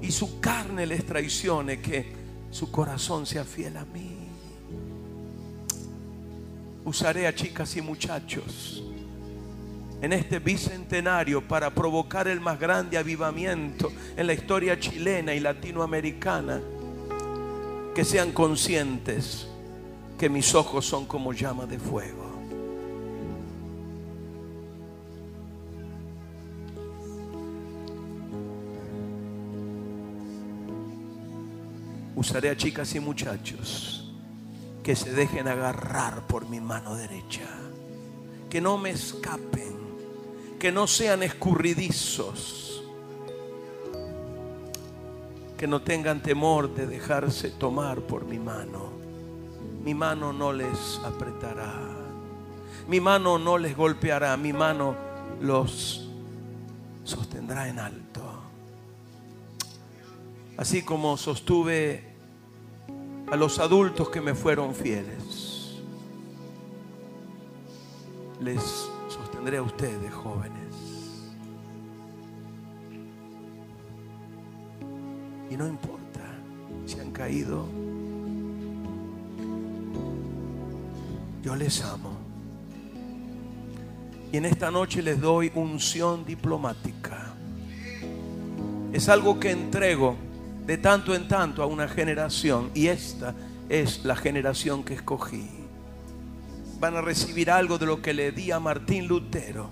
[0.00, 2.15] y su carne les traicione, que
[2.50, 4.28] su corazón sea fiel a mí.
[6.84, 8.82] Usaré a chicas y muchachos
[10.00, 16.60] en este bicentenario para provocar el más grande avivamiento en la historia chilena y latinoamericana.
[17.94, 19.48] Que sean conscientes
[20.18, 22.25] que mis ojos son como llama de fuego.
[32.16, 34.10] Usaré a chicas y muchachos
[34.82, 37.46] que se dejen agarrar por mi mano derecha.
[38.48, 39.76] Que no me escapen.
[40.58, 42.82] Que no sean escurridizos.
[45.58, 48.92] Que no tengan temor de dejarse tomar por mi mano.
[49.84, 51.74] Mi mano no les apretará.
[52.88, 54.36] Mi mano no les golpeará.
[54.38, 54.96] Mi mano
[55.40, 56.08] los
[57.04, 58.22] sostendrá en alto.
[60.56, 62.05] Así como sostuve
[63.30, 65.82] a los adultos que me fueron fieles.
[68.40, 70.66] Les sostendré a ustedes, jóvenes.
[75.50, 76.20] Y no importa
[76.84, 77.66] si han caído.
[81.42, 82.16] Yo les amo.
[84.32, 87.34] Y en esta noche les doy unción diplomática.
[88.92, 90.16] Es algo que entrego
[90.66, 92.70] de tanto en tanto a una generación.
[92.74, 93.34] Y esta
[93.68, 95.48] es la generación que escogí.
[96.80, 99.70] Van a recibir algo de lo que le di a Martín Lutero.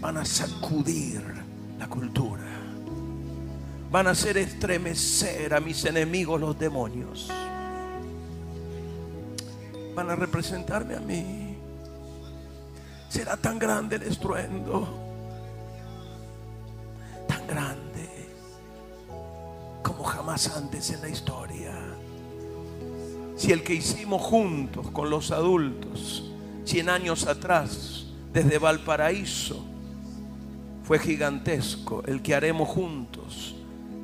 [0.00, 1.22] Van a sacudir
[1.78, 2.46] la cultura.
[3.90, 7.30] Van a hacer estremecer a mis enemigos los demonios.
[9.94, 11.56] Van a representarme a mí.
[13.08, 14.88] Será tan grande el estruendo.
[17.28, 17.89] Tan grande
[19.82, 21.72] como jamás antes en la historia.
[23.36, 26.30] Si el que hicimos juntos con los adultos
[26.64, 29.64] 100 años atrás desde Valparaíso
[30.84, 33.54] fue gigantesco, el que haremos juntos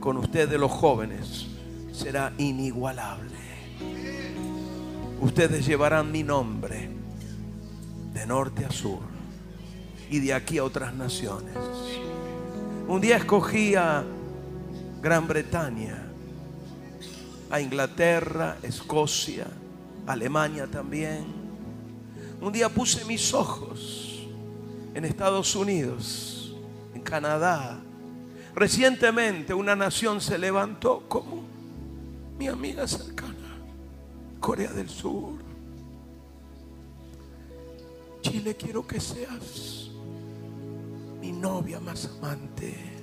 [0.00, 1.46] con ustedes los jóvenes
[1.92, 3.36] será inigualable.
[5.20, 6.88] Ustedes llevarán mi nombre
[8.14, 9.00] de norte a sur
[10.10, 11.56] y de aquí a otras naciones.
[12.88, 14.04] Un día escogí a
[15.02, 16.02] Gran Bretaña,
[17.50, 19.46] a Inglaterra, Escocia,
[20.06, 21.26] Alemania también.
[22.40, 24.26] Un día puse mis ojos
[24.94, 26.54] en Estados Unidos,
[26.94, 27.80] en Canadá.
[28.54, 31.44] Recientemente una nación se levantó como
[32.38, 33.58] mi amiga cercana,
[34.40, 35.34] Corea del Sur.
[38.22, 39.90] Chile, quiero que seas
[41.20, 42.95] mi novia más amante,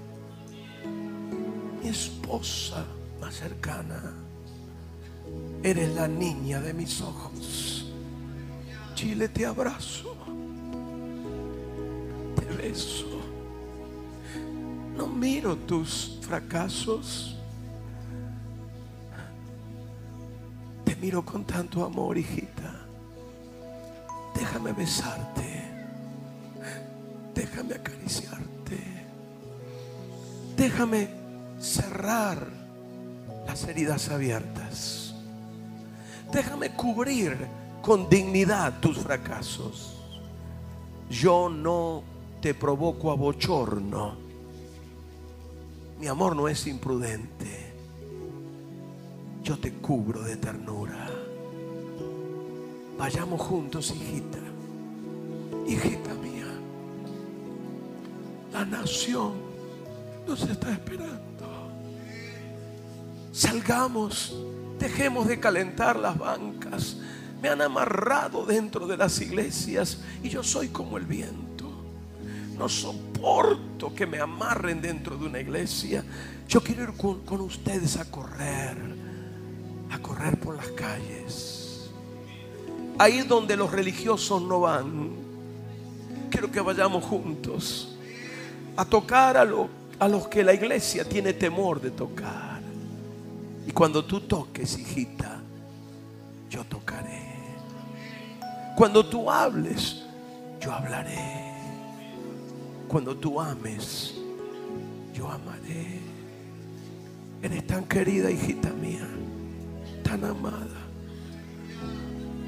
[1.83, 2.85] mi esposa
[3.19, 4.13] más cercana.
[5.61, 7.85] Eres la niña de mis ojos.
[8.95, 10.15] Chile, te abrazo,
[12.35, 13.21] te beso.
[14.95, 17.37] No miro tus fracasos.
[20.85, 22.85] Te miro con tanto amor, hijita.
[24.35, 25.63] Déjame besarte.
[27.33, 28.53] Déjame acariciarte.
[30.55, 31.12] Déjame
[32.03, 32.47] cerrar
[33.47, 35.13] las heridas abiertas.
[36.33, 37.37] Déjame cubrir
[37.81, 40.01] con dignidad tus fracasos.
[41.09, 42.03] Yo no
[42.41, 44.17] te provoco a bochorno.
[45.97, 47.71] Mi amor no es imprudente.
[49.41, 51.09] Yo te cubro de ternura.
[52.97, 54.39] Vayamos juntos, hijita.
[55.65, 56.47] Hijita mía.
[58.51, 59.35] La nación
[60.27, 61.32] nos está esperando.
[63.33, 64.35] Salgamos,
[64.77, 66.97] dejemos de calentar las bancas.
[67.41, 71.67] Me han amarrado dentro de las iglesias y yo soy como el viento.
[72.55, 76.03] No soporto que me amarren dentro de una iglesia.
[76.47, 78.77] Yo quiero ir con, ustedes a correr,
[79.89, 81.89] a correr por las calles.
[82.99, 85.09] Ahí donde los religiosos no van.
[86.29, 87.97] Quiero que vayamos juntos
[88.77, 92.52] a tocar a los que la iglesia tiene temor de tocar.
[93.67, 95.41] Y cuando tú toques, hijita,
[96.49, 97.33] yo tocaré.
[98.75, 100.03] Cuando tú hables,
[100.59, 101.53] yo hablaré.
[102.87, 104.15] Cuando tú ames,
[105.13, 105.99] yo amaré.
[107.41, 109.07] Eres tan querida, hijita mía,
[110.03, 110.81] tan amada.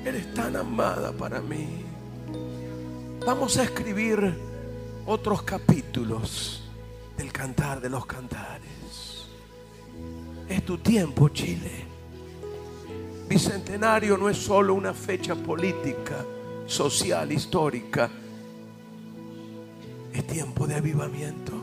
[0.05, 1.83] Eres tan amada para mí.
[3.25, 4.35] Vamos a escribir
[5.05, 6.63] otros capítulos
[7.17, 8.74] del cantar de los cantares.
[10.47, 11.85] Es tu tiempo, Chile.
[13.27, 16.23] Bicentenario no es solo una fecha política,
[16.67, 18.09] social, histórica.
[20.13, 21.53] Es tiempo de avivamiento.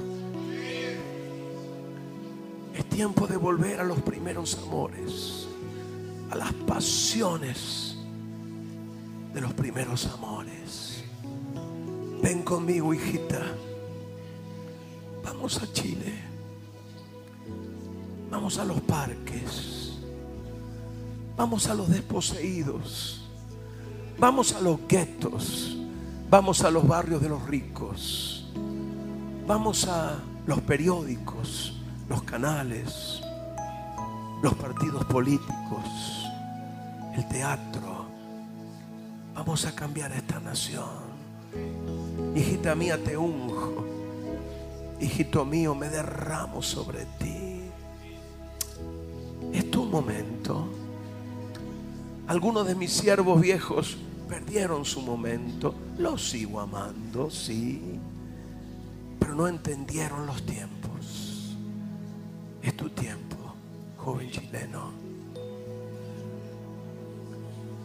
[2.75, 5.47] Es tiempo de volver a los primeros amores,
[6.31, 7.97] a las pasiones
[9.33, 11.05] de los primeros amores.
[12.23, 13.41] Ven conmigo, hijita.
[15.23, 16.32] Vamos a Chile.
[18.33, 19.93] Vamos a los parques.
[21.37, 23.29] Vamos a los desposeídos.
[24.19, 25.77] Vamos a los guetos.
[26.31, 28.51] Vamos a los barrios de los ricos.
[29.47, 31.75] Vamos a los periódicos,
[32.09, 33.21] los canales,
[34.43, 36.27] los partidos políticos.
[37.15, 38.07] el teatro.
[39.35, 40.89] Vamos a cambiar esta nación.
[42.35, 43.85] Hijita mía, te unjo.
[44.99, 47.52] Hijito mío, me derramo sobre ti.
[49.53, 50.67] Es tu momento.
[52.27, 53.99] Algunos de mis siervos viejos
[54.29, 55.75] perdieron su momento.
[55.99, 58.01] Los sigo amando, sí.
[59.19, 61.57] Pero no entendieron los tiempos.
[62.63, 63.37] Es tu tiempo,
[63.99, 64.91] joven chileno.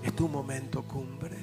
[0.04, 1.38] Es tu momento cumbre.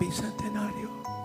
[0.00, 1.19] Bicentenario.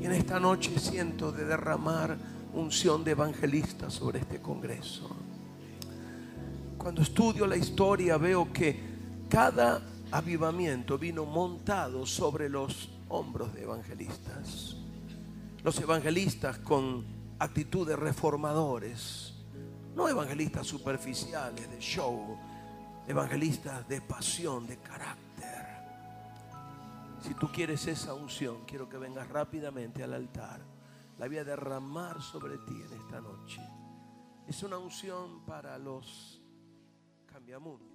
[0.00, 2.16] Y en esta noche siento de derramar
[2.54, 5.08] unción de evangelista sobre este congreso.
[6.78, 8.80] Cuando estudio la historia veo que
[9.28, 14.76] cada avivamiento vino montado sobre los hombros de evangelistas.
[15.62, 17.04] Los evangelistas con
[17.38, 19.34] actitud de reformadores,
[19.94, 22.38] no evangelistas superficiales de show,
[23.06, 25.27] evangelistas de pasión, de carácter.
[27.28, 30.62] Si tú quieres esa unción, quiero que vengas rápidamente al altar.
[31.18, 33.60] La voy a derramar sobre ti en esta noche.
[34.46, 36.40] Es una unción para los
[37.26, 37.87] cambiamundos.